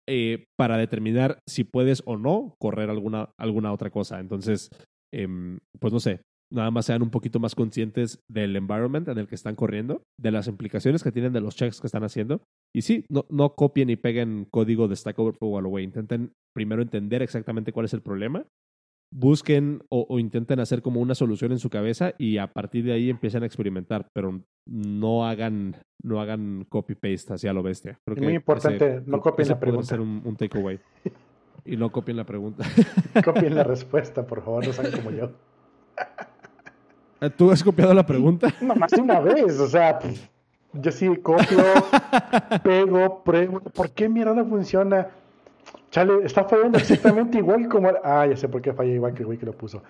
[0.08, 4.20] eh, para determinar si puedes o no correr alguna, alguna otra cosa.
[4.20, 4.70] Entonces,
[5.12, 9.28] em, pues no sé, nada más sean un poquito más conscientes del environment en el
[9.28, 12.42] que están corriendo, de las implicaciones que tienen de los checks que están haciendo.
[12.74, 15.78] Y sí, no, no copien y peguen código de Stack Overflow o.
[15.78, 18.46] Intenten primero entender exactamente cuál es el problema.
[19.10, 22.92] Busquen o, o, intenten hacer como una solución en su cabeza y a partir de
[22.92, 27.98] ahí empiecen a experimentar, pero no hagan, no hagan copy-paste hacia lo bestia.
[28.04, 29.86] Creo es muy importante, ese, no copien la pregunta.
[29.86, 30.78] ser un, un takeaway.
[31.64, 32.64] y no copien la pregunta.
[33.24, 35.30] copien la respuesta, por favor, no sean como yo.
[37.36, 38.48] ¿Tú has copiado la pregunta?
[38.60, 39.98] No, más de una vez, o sea,
[40.72, 41.58] yo sí copio,
[42.62, 43.60] pego, pruebo.
[43.60, 45.08] ¿Por qué mierda no funciona?
[45.90, 47.90] Chale, está fallando exactamente igual como.
[48.02, 49.82] Ah, ya sé por qué falla igual que el güey que lo puso.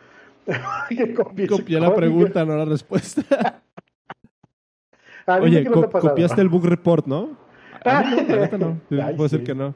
[1.48, 3.62] Copié la pregunta, no la respuesta.
[5.40, 7.36] Oye, co copiaste el bug report, ¿no?
[7.84, 8.80] Ah, no, no.
[8.90, 9.36] Ay, Puedo sí.
[9.36, 9.74] decir que no.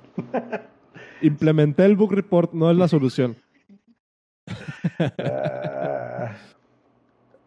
[1.20, 3.36] Implementé el bug report, no es la solución.
[5.18, 6.32] Ah.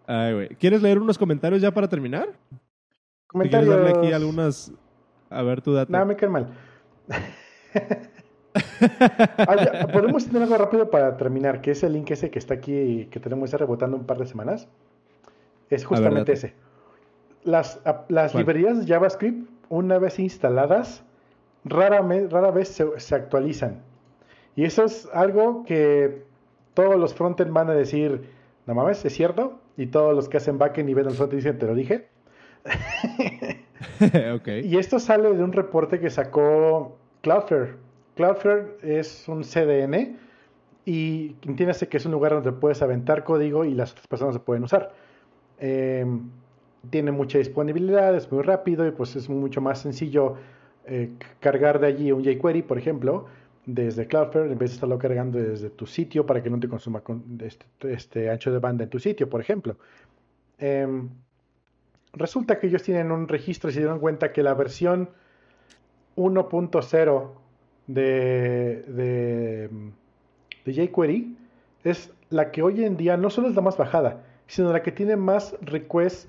[0.06, 0.50] Ay, güey.
[0.50, 2.30] ¿Quieres leer unos comentarios ya para terminar?
[3.26, 3.74] Comentarios.
[3.74, 4.72] ¿Quieres darle aquí algunas?
[5.32, 5.98] A ver, tu data.
[5.98, 6.54] No, me cae mal.
[9.38, 12.54] ah, ya, Podemos tener algo rápido para terminar, que es el link ese que está
[12.54, 14.68] aquí, que tenemos ese rebotando un par de semanas.
[15.70, 16.54] Es justamente ese.
[17.44, 17.80] Las,
[18.10, 21.04] las librerías de JavaScript, una vez instaladas,
[21.64, 23.82] rara, rara vez se, se actualizan.
[24.56, 26.24] Y eso es algo que
[26.74, 28.30] todos los frontend van a decir,
[28.66, 29.60] no mames, ¿es cierto?
[29.78, 32.08] Y todos los que hacen backend y ven el frontend dicen, te lo dije.
[34.36, 34.66] okay.
[34.66, 37.85] Y esto sale de un reporte que sacó Cloudflare.
[38.16, 40.18] Cloudflare es un CDN
[40.86, 44.40] y entiéndase que es un lugar donde puedes aventar código y las otras personas se
[44.40, 44.94] pueden usar.
[45.60, 46.06] Eh,
[46.90, 50.36] tiene mucha disponibilidad, es muy rápido y pues es mucho más sencillo
[50.86, 53.26] eh, cargar de allí un jQuery, por ejemplo,
[53.66, 57.02] desde Cloudflare en vez de estarlo cargando desde tu sitio para que no te consuma
[57.02, 59.78] con este, este ancho de banda en tu sitio, por ejemplo.
[60.60, 60.88] Eh,
[62.14, 65.10] resulta que ellos tienen un registro y se dieron cuenta que la versión
[66.16, 67.45] 1.0
[67.88, 69.70] de, de,
[70.66, 71.38] de jQuery
[71.84, 74.92] es la que hoy en día no solo es la más bajada, sino la que
[74.92, 76.28] tiene más requests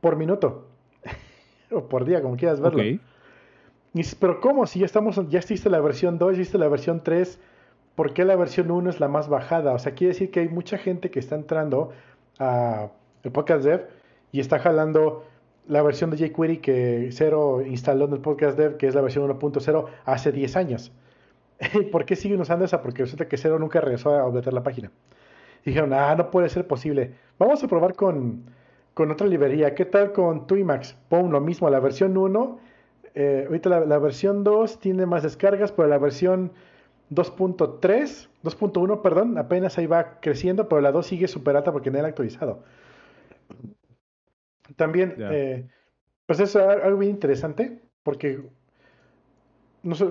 [0.00, 0.66] por minuto
[1.70, 2.78] o por día, como quieras verlo.
[2.78, 3.00] Okay.
[3.94, 4.66] Y dices, pero ¿cómo?
[4.66, 7.38] Si ya estamos, ya existe la versión 2, ya existe la versión 3,
[7.94, 9.72] ¿por qué la versión 1 es la más bajada?
[9.72, 11.92] O sea, quiere decir que hay mucha gente que está entrando
[12.38, 12.88] a
[13.22, 13.86] el podcast dev
[14.32, 15.24] y está jalando
[15.68, 19.28] la versión de jQuery que Cero instaló en el podcast dev, que es la versión
[19.28, 20.92] 1.0, hace 10 años.
[21.92, 22.82] ¿Por qué siguen usando esa?
[22.82, 24.90] Porque resulta que Cero nunca regresó a updatear la página.
[25.64, 27.14] Dijeron, ah, no puede ser posible.
[27.38, 28.44] Vamos a probar con,
[28.94, 29.74] con otra librería.
[29.74, 30.96] ¿Qué tal con Twimax?
[31.08, 32.60] Pon lo mismo, la versión 1
[33.18, 36.52] eh, ahorita la, versión 2 tiene más descargas, pero la versión
[37.10, 42.00] 2.3, 2.1, perdón, apenas ahí va creciendo, pero la 2 sigue súper alta porque no
[42.02, 42.62] la actualizado.
[44.74, 45.32] También, yeah.
[45.32, 45.68] eh,
[46.26, 48.42] pues es algo bien interesante, porque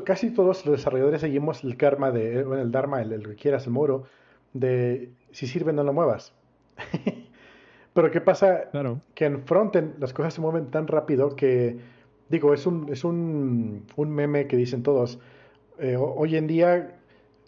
[0.06, 3.66] casi todos los desarrolladores seguimos el karma de, bueno, el dharma, el, el que quieras,
[3.66, 4.06] el moro,
[4.54, 6.34] de si sirve no lo muevas.
[7.94, 8.70] pero ¿qué pasa?
[8.72, 9.02] Claro.
[9.14, 11.78] Que en frontend las cosas se mueven tan rápido que
[12.30, 15.20] digo, es un, es un, un meme que dicen todos.
[15.80, 16.98] Eh, hoy en día,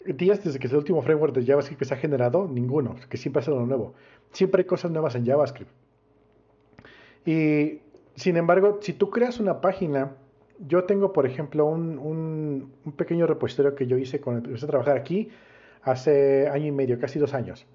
[0.04, 3.16] días desde que es el último framework de JavaScript que se ha generado, ninguno, que
[3.16, 3.94] siempre hace lo nuevo.
[4.32, 5.70] Siempre hay cosas nuevas en JavaScript.
[7.28, 7.80] Y
[8.14, 10.12] sin embargo, si tú creas una página,
[10.66, 11.98] yo tengo, por ejemplo, un,
[12.84, 15.28] un, pequeño repositorio que yo hice cuando empecé a trabajar aquí
[15.82, 17.66] hace año y medio, casi dos años.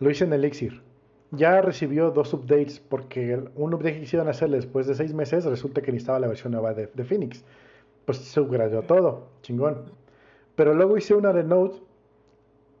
[0.00, 0.80] Lo hice en Elixir
[1.32, 5.80] ya recibió dos updates porque un update que quisieron hacer después de seis meses resulta
[5.80, 7.42] que necesitaba la versión nueva de, Phoenix.
[8.04, 9.92] Pues se upgradeó todo, chingón.
[10.54, 11.80] Pero luego hice una de Node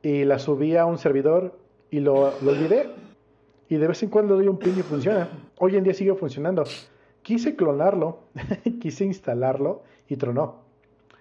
[0.02, 1.58] y la subí a un servidor
[1.90, 2.90] y lo olvidé.
[3.72, 5.30] Y de vez en cuando doy un ping y funciona.
[5.56, 6.62] Hoy en día sigue funcionando.
[7.22, 8.18] Quise clonarlo,
[8.82, 10.56] quise instalarlo y tronó.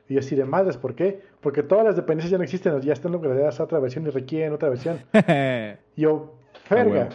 [0.10, 1.22] Y yo así de madres, ¿por qué?
[1.40, 4.52] Porque todas las dependencias ya no existen, ya están upgradeadas a otra versión y requieren
[4.52, 5.00] otra versión.
[5.96, 6.34] yo,
[6.70, 7.08] Verga.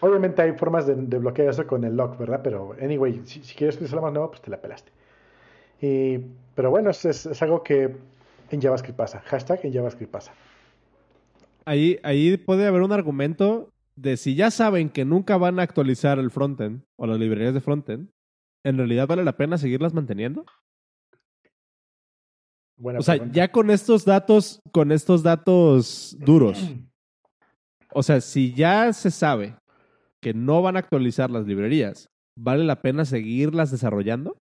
[0.00, 2.40] Oh, Obviamente hay formas de, de, bloquear eso con el lock, ¿verdad?
[2.42, 4.92] Pero, anyway, si, si quieres utilizar la más nueva, pues te la pelaste.
[5.82, 6.20] Y,
[6.54, 7.96] pero bueno, es, es, es, algo que
[8.50, 9.20] en JavaScript pasa.
[9.26, 10.32] Hashtag en JavaScript pasa.
[11.66, 13.68] Ahí, ahí puede haber un argumento
[14.00, 17.60] de si ya saben que nunca van a actualizar el frontend o las librerías de
[17.60, 18.10] frontend,
[18.64, 20.46] ¿en realidad vale la pena seguirlas manteniendo?
[22.78, 23.34] Buena o sea, pregunta.
[23.34, 26.58] ya con estos datos, con estos datos duros,
[27.92, 29.56] o sea, si ya se sabe
[30.22, 34.38] que no van a actualizar las librerías, ¿vale la pena seguirlas desarrollando?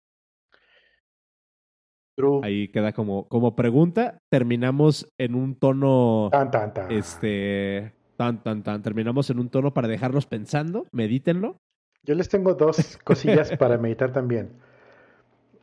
[2.16, 2.40] True.
[2.42, 4.18] Ahí queda como, como pregunta.
[4.30, 6.90] Terminamos en un tono tan, tan, tan.
[6.90, 8.82] este Tan, tan, tan.
[8.82, 10.86] Terminamos en un tono para dejarlos pensando.
[10.92, 11.56] Medítenlo.
[12.04, 14.50] Yo les tengo dos cosillas para meditar también.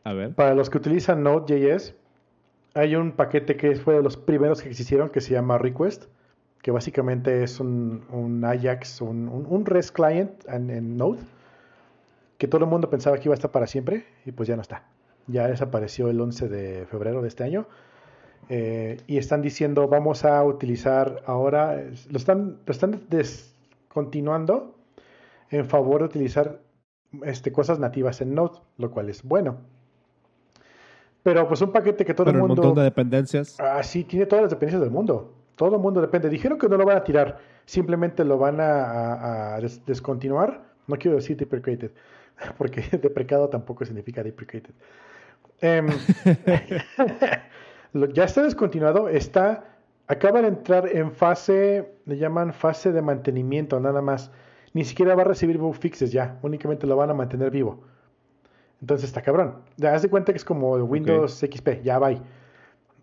[0.04, 0.34] A ver.
[0.34, 1.94] Para los que utilizan Node.js,
[2.74, 6.04] hay un paquete que fue de los primeros que existieron que se llama Request,
[6.60, 11.20] que básicamente es un, un Ajax, un, un, un, REST client en, en, Node,
[12.36, 14.60] que todo el mundo pensaba que iba a estar para siempre y pues ya no
[14.60, 14.84] está.
[15.28, 17.66] Ya desapareció el 11 de febrero de este año.
[18.48, 24.74] Eh, y están diciendo vamos a utilizar ahora, lo están, lo están descontinuando
[25.50, 26.60] en favor de utilizar
[27.22, 29.58] este, cosas nativas en Node, lo cual es bueno.
[31.22, 32.62] Pero pues un paquete que todo Pero el mundo...
[32.62, 33.60] un montón de dependencias.
[33.60, 35.34] Ah, sí, tiene todas las dependencias del mundo.
[35.54, 36.30] Todo el mundo depende.
[36.30, 40.62] Dijeron que no lo van a tirar, simplemente lo van a, a, a des descontinuar.
[40.86, 41.90] No quiero decir deprecated,
[42.58, 44.74] porque deprecado tampoco significa deprecated.
[45.62, 45.88] Um,
[47.92, 49.64] ya está descontinuado, está,
[50.06, 54.30] acaba de entrar en fase, le llaman fase de mantenimiento nada más.
[54.72, 57.80] Ni siquiera va a recibir bug fixes ya, únicamente lo van a mantener vivo.
[58.80, 59.56] Entonces está cabrón.
[59.76, 61.58] Ya haz de cuenta que es como Windows okay.
[61.58, 62.12] XP, ya va.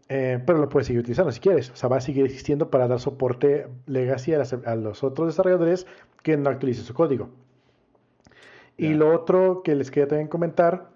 [0.09, 1.69] Eh, pero lo puedes seguir utilizando si quieres.
[1.69, 5.27] O sea, va a seguir existiendo para dar soporte legacy a, las, a los otros
[5.27, 5.85] desarrolladores
[6.23, 7.29] que no actualicen su código.
[8.77, 8.91] Yeah.
[8.91, 10.89] Y lo otro que les quería también comentar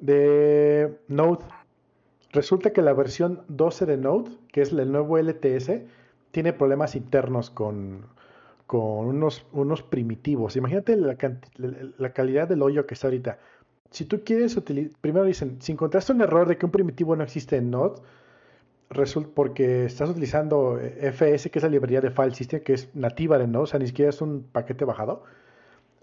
[0.00, 1.44] de Node.
[2.32, 5.70] Resulta que la versión 12 de Node, que es el nuevo LTS,
[6.30, 8.06] tiene problemas internos con,
[8.68, 10.56] unos, primitivos.
[10.56, 13.38] Imagínate la, calidad del hoyo que está ahorita.
[13.90, 17.24] Si tú quieres utilizar, primero dicen, si encontraste un error de que un primitivo no
[17.24, 18.02] existe en Node,
[18.90, 23.38] resulta porque estás utilizando FS, que es la librería de file system, que es nativa
[23.38, 25.22] de Node, o sea, ni siquiera es un paquete bajado.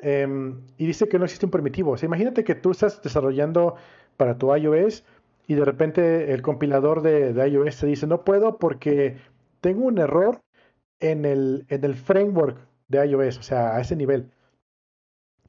[0.01, 1.95] Um, y dice que no existe un primitivo.
[2.01, 3.75] Imagínate que tú estás desarrollando
[4.17, 5.03] para tu iOS
[5.47, 9.17] y de repente el compilador de, de, iOS te dice no puedo porque
[9.61, 10.41] tengo un error
[10.99, 14.31] en el, en el framework de iOS, o sea, a ese nivel.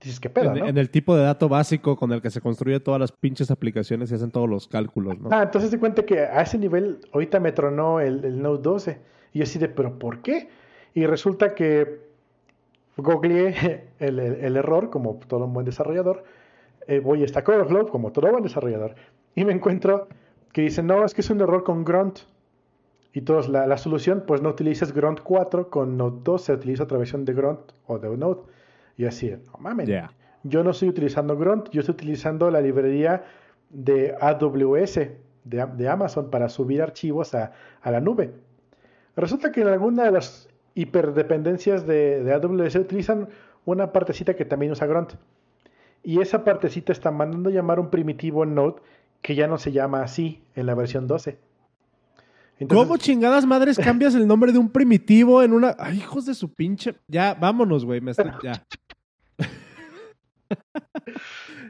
[0.01, 0.67] Dices, ¿qué pedo, en, no?
[0.67, 4.11] en, el tipo de dato básico con el que se construye todas las pinches aplicaciones
[4.11, 5.31] y hacen todos los cálculos, ¿no?
[5.33, 9.01] Ah, entonces te cuenta que a ese nivel ahorita me tronó el, el Node 12.
[9.33, 10.49] Y yo así de, ¿pero por qué?
[10.93, 12.01] Y resulta que
[12.97, 16.25] googleé el, el, el, error, como todo un buen desarrollador,
[16.87, 18.95] eh, voy a Stack Overflow, como todo buen desarrollador,
[19.37, 20.09] y me encuentro
[20.53, 22.21] que dice, no, es que es un error con Grunt.
[23.13, 26.85] Y todos, la, la, solución, pues no utilizas Grunt 4 con Node 2, se utiliza
[26.85, 28.41] otra versión de Grunt o de Node.
[28.97, 30.11] Y así, no mames, yeah.
[30.43, 33.25] yo no estoy utilizando Grunt, yo estoy utilizando la librería
[33.69, 34.95] de AWS,
[35.45, 38.33] de, de Amazon, para subir archivos a, a la nube.
[39.17, 43.29] Resulta que en alguna de las hiperdependencias de, de, AWS utilizan
[43.67, 45.13] una partecita que también usa Grunt.
[46.03, 48.77] Y esa partecita está mandando llamar un primitivo Node
[49.27, 51.37] que ya no se llama así en la versión 12.
[52.61, 55.75] Entonces, ¿Cómo chingadas madres cambias el nombre de un primitivo en una...
[55.81, 56.95] Ay, hijos de su pinche...
[57.09, 58.01] Ya, vámonos, güey.
[58.01, 58.31] Me estoy...
[58.45, 58.65] Ya.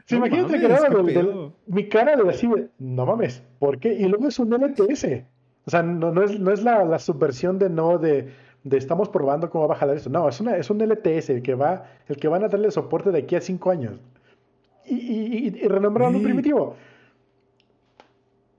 [0.05, 2.47] sí, no imagínate mames, que era del, del, mi cara de así,
[2.77, 3.91] no mames, ¿por qué?
[3.91, 5.23] Y luego es un LTS.
[5.65, 8.31] O sea, no, no es, no es la, la subversión de no de
[8.63, 10.11] de estamos probando cómo va a jalar esto.
[10.11, 13.09] No, es, una, es un LTS el que, va, el que van a darle soporte
[13.09, 13.99] de aquí a cinco años.
[14.85, 16.75] Y, y, y, y renombraron un primitivo.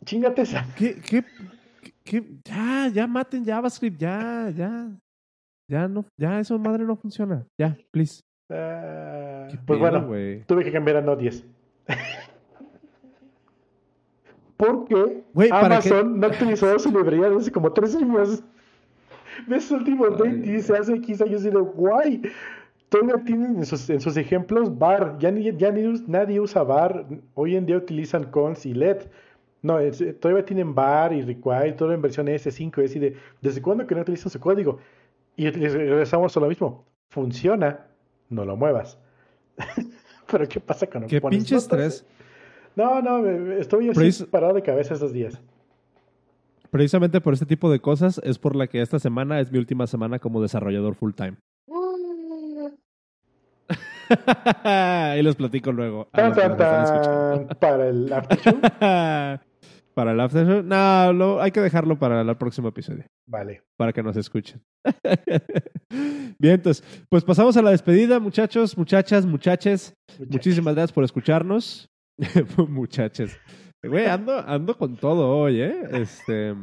[0.08, 0.64] Chingate esa.
[0.74, 1.22] ¿Qué, qué,
[2.02, 4.88] qué, Ya, ya maten JavaScript, ya, ya.
[5.68, 7.46] Ya no, ya eso madre no funciona.
[7.58, 8.22] Ya, please.
[8.48, 10.42] Uh, pues pedo, bueno, wey?
[10.46, 11.44] tuve que cambiar a Node 10.
[14.56, 18.42] Porque wey, Amazon no actualizó su librería desde como tres años
[19.46, 22.22] ves su último update y dice hace 15 años y de guay.
[22.88, 25.18] Todavía tienen en sus, en sus ejemplos bar.
[25.18, 27.04] Ya, ni, ya ni, nadie usa bar.
[27.34, 29.02] Hoy en día utilizan cons y LED.
[29.62, 32.82] No, es, todavía tienen bar y require, todo en versión S5.
[32.82, 34.78] Es de, ¿desde cuándo que no utilizan su código?
[35.36, 36.84] Y regresamos a lo mismo.
[37.10, 37.86] Funciona,
[38.28, 38.98] no lo muevas.
[40.30, 42.04] Pero ¿qué pasa con ¿Qué pinche estrés?
[42.76, 45.40] No, no, estoy así parado de cabeza estos días.
[46.70, 49.86] Precisamente por este tipo de cosas es por la que esta semana es mi última
[49.86, 51.36] semana como desarrollador full time.
[54.64, 56.08] Ahí los platico luego.
[56.12, 59.40] Tan, tan, tan, para el after.
[59.98, 60.62] para el after show.
[60.62, 63.04] No, lo, hay que dejarlo para el próximo episodio.
[63.26, 63.64] Vale.
[63.76, 64.62] Para que nos escuchen.
[66.38, 69.92] Bien, entonces, pues pasamos a la despedida, muchachos, muchachas, muchaches.
[70.30, 71.88] Muchísimas gracias por escucharnos.
[72.68, 73.36] muchachos.
[73.82, 75.74] Güey, ando, ando con todo hoy, ¿eh?
[75.90, 76.54] Este.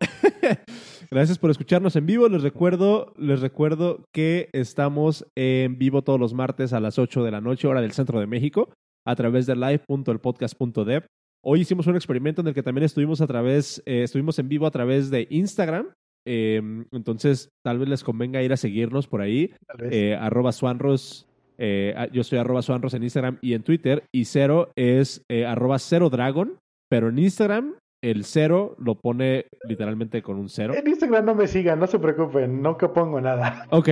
[1.12, 2.28] Gracias por escucharnos en vivo.
[2.28, 7.30] Les recuerdo, les recuerdo que estamos en vivo todos los martes a las 8 de
[7.30, 8.72] la noche, hora del centro de México,
[9.06, 11.06] a través de live.elpodcast.dev.
[11.48, 14.66] Hoy hicimos un experimento en el que también estuvimos a través, eh, estuvimos en vivo
[14.66, 15.90] a través de Instagram.
[16.26, 19.52] Eh, entonces, tal vez les convenga ir a seguirnos por ahí.
[19.92, 21.28] Eh, arroba Swanros.
[21.56, 24.02] eh, ah, yo soy arroba Swanros en Instagram y en Twitter.
[24.12, 26.58] Y cero es eh, arroba cero dragon.
[26.90, 30.74] Pero en Instagram, el cero lo pone literalmente con un cero.
[30.76, 33.68] En Instagram no me sigan, no se preocupen, nunca pongo nada.
[33.70, 33.88] Ok.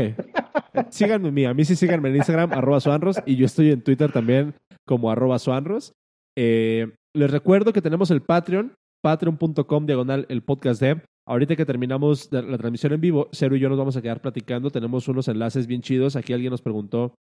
[0.91, 1.45] Síganme a mí.
[1.45, 3.23] A mí sí síganme en Instagram, arroba Suanros.
[3.27, 5.93] Y yo estoy en Twitter también como arroba Suanros.
[6.37, 11.05] Eh, les recuerdo que tenemos el Patreon, patreon.com diagonal el podcast dev.
[11.27, 14.71] Ahorita que terminamos la, transmisión en vivo, Cero y yo nos vamos a quedar platicando.
[14.71, 16.17] Tenemos unos enlaces bien chidos.
[16.17, 17.15] Aquí alguien nos preguntó,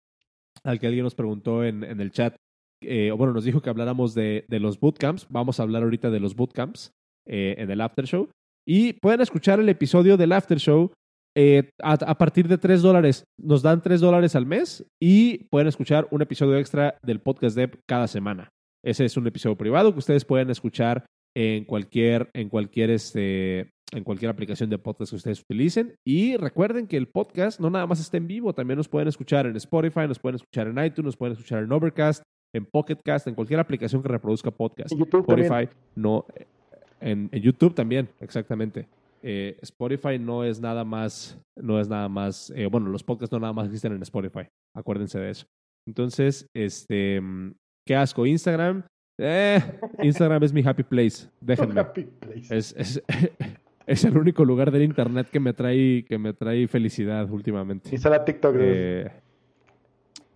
[0.65, 2.35] al que alguien nos preguntó en, en el chat,
[2.83, 5.27] eh, bueno, nos dijo que habláramos de, de los bootcamps.
[5.29, 6.91] Vamos a hablar ahorita de los bootcamps
[7.29, 8.29] eh, en el after show.
[8.67, 10.91] Y pueden escuchar el episodio del after show
[11.37, 13.25] eh, a, a partir de 3 dólares.
[13.39, 17.79] Nos dan 3 dólares al mes y pueden escuchar un episodio extra del podcast Dev
[17.87, 18.49] cada semana.
[18.85, 21.07] Ese es un episodio privado que ustedes pueden escuchar
[21.37, 25.95] en cualquier, en cualquier, este, en cualquier aplicación de podcast que ustedes utilicen.
[26.05, 29.47] Y recuerden que el podcast no nada más está en vivo, también nos pueden escuchar
[29.47, 32.23] en Spotify, nos pueden escuchar en iTunes, nos pueden escuchar en Overcast,
[32.53, 34.93] en Pocketcast, en cualquier aplicación que reproduzca podcast.
[34.93, 35.71] En YouTube Spotify, también.
[35.95, 36.27] no,
[37.01, 38.89] en, en YouTube también, exactamente.
[39.23, 43.39] Eh, Spotify no es nada más, no es nada más, eh, bueno, los podcasts no
[43.39, 45.47] nada más existen en Spotify, acuérdense de eso.
[45.87, 47.21] Entonces, este,
[47.87, 48.85] qué asco, Instagram,
[49.19, 49.61] eh,
[50.03, 51.81] Instagram es mi happy place, déjenme.
[51.81, 52.57] Happy place.
[52.57, 53.03] Es, es,
[53.87, 57.91] es el único lugar del internet que me trae, que me trae felicidad últimamente.
[57.93, 58.55] Instala TikTok.
[58.55, 59.03] dude.
[59.03, 59.11] Eh,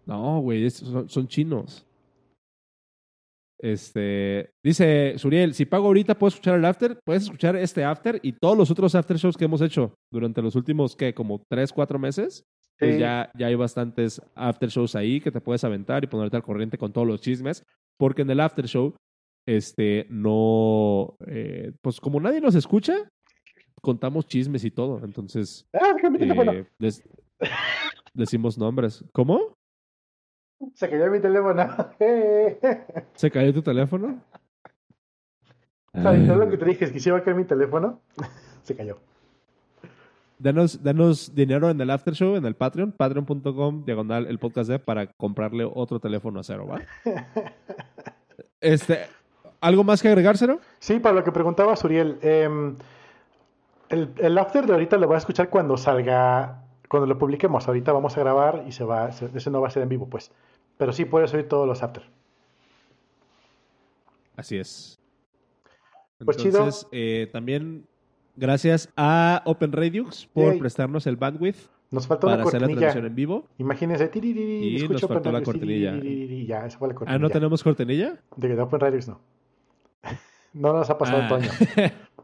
[0.07, 1.87] no, güey, son, son chinos.
[3.59, 8.33] Este, dice Suriel, si pago ahorita puedo escuchar el after, puedes escuchar este after y
[8.33, 11.15] todos los otros after shows que hemos hecho durante los últimos, ¿qué?
[11.15, 12.45] Como tres, cuatro meses.
[12.79, 16.43] Pues ya, ya hay bastantes after shows ahí que te puedes aventar y ponerte al
[16.43, 17.65] corriente con todos los chismes,
[17.99, 18.95] porque en el after show,
[19.47, 22.95] este, no, eh, pues como nadie nos escucha,
[23.81, 27.03] contamos chismes y todo, entonces Ah, eh, des-
[28.13, 29.05] decimos nombres.
[29.13, 29.55] ¿Cómo?
[30.75, 31.63] Se cayó mi teléfono.
[33.15, 34.23] ¿Se cayó tu teléfono?
[35.93, 36.85] ¿Sabes lo que te dije?
[36.87, 38.03] Es que si iba a caer mi teléfono.
[38.65, 38.99] Se cayó.
[40.39, 44.79] Danos, danos dinero en el after show, en el Patreon, patreon.com, diagonal, el podcast de,
[44.79, 46.81] para comprarle otro teléfono a cero, ¿va?
[48.61, 49.07] Este,
[49.61, 50.61] ¿algo más que agregar, cero?
[50.79, 52.75] Sí, para lo que preguntaba Suriel, em,
[53.89, 57.67] el, el after de ahorita lo voy a escuchar cuando salga, cuando lo publiquemos.
[57.69, 60.09] Ahorita vamos a grabar y se va, se- ese no va a ser en vivo,
[60.09, 60.33] pues.
[60.79, 62.03] Pero sí puedes oír todos los after.
[64.37, 64.99] Así es.
[66.25, 66.59] Pues chido.
[66.59, 67.87] Entonces, eh, también
[68.37, 70.59] gracias a Open Radiux por Yay.
[70.61, 71.57] prestarnos el bandwidth
[71.91, 73.47] Nos falta para una hacer la transmisión en vivo.
[73.59, 75.93] Imagínense, tiririri, Y escucho nos faltó Open la cortinilla.
[76.01, 77.19] tiririri, Ya, esa fue la Ah.
[77.19, 78.17] ¿no tenemos cortinilla?
[78.37, 79.21] De de Open Radios no.
[80.53, 81.29] No nos ha pasado Ah.
[81.29, 81.49] Toño.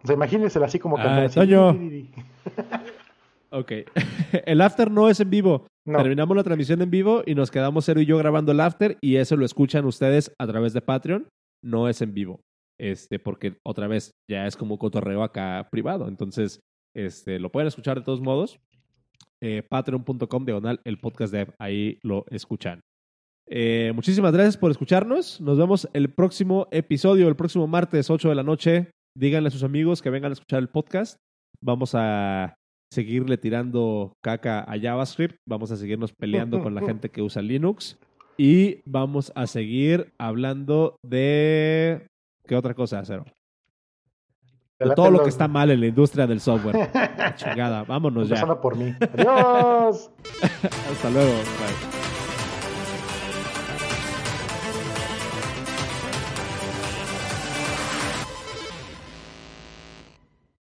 [0.02, 1.70] O sea, imagínensela así como Ah, así, Toño.
[3.50, 3.72] ok.
[4.46, 5.66] el after no es en vivo.
[5.84, 8.96] No, Terminamos la transmisión en vivo y nos quedamos Cero y yo grabando el after
[9.00, 11.26] y eso lo escuchan ustedes a través de Patreon.
[11.62, 12.40] No es en vivo.
[12.82, 16.08] Este, porque otra vez ya es como cotorreo acá privado.
[16.08, 16.58] Entonces,
[16.96, 18.58] este, lo pueden escuchar de todos modos.
[19.40, 21.54] Eh, Patreon.com diagonal el podcast dev.
[21.60, 22.80] Ahí lo escuchan.
[23.48, 25.40] Eh, muchísimas gracias por escucharnos.
[25.40, 28.90] Nos vemos el próximo episodio, el próximo martes, 8 de la noche.
[29.16, 31.16] Díganle a sus amigos que vengan a escuchar el podcast.
[31.60, 32.56] Vamos a
[32.92, 35.36] seguirle tirando caca a JavaScript.
[35.48, 37.96] Vamos a seguirnos peleando con la gente que usa Linux.
[38.36, 42.08] Y vamos a seguir hablando de.
[42.46, 43.24] ¿Qué otra cosa, Cero?
[44.78, 46.90] De todo lo que está mal en la industria del software.
[47.36, 48.34] Chingada, vámonos ya.
[48.34, 48.94] Empezando por mí.
[49.16, 50.10] Adiós.
[50.90, 51.32] Hasta luego.
[51.32, 52.21] Bye.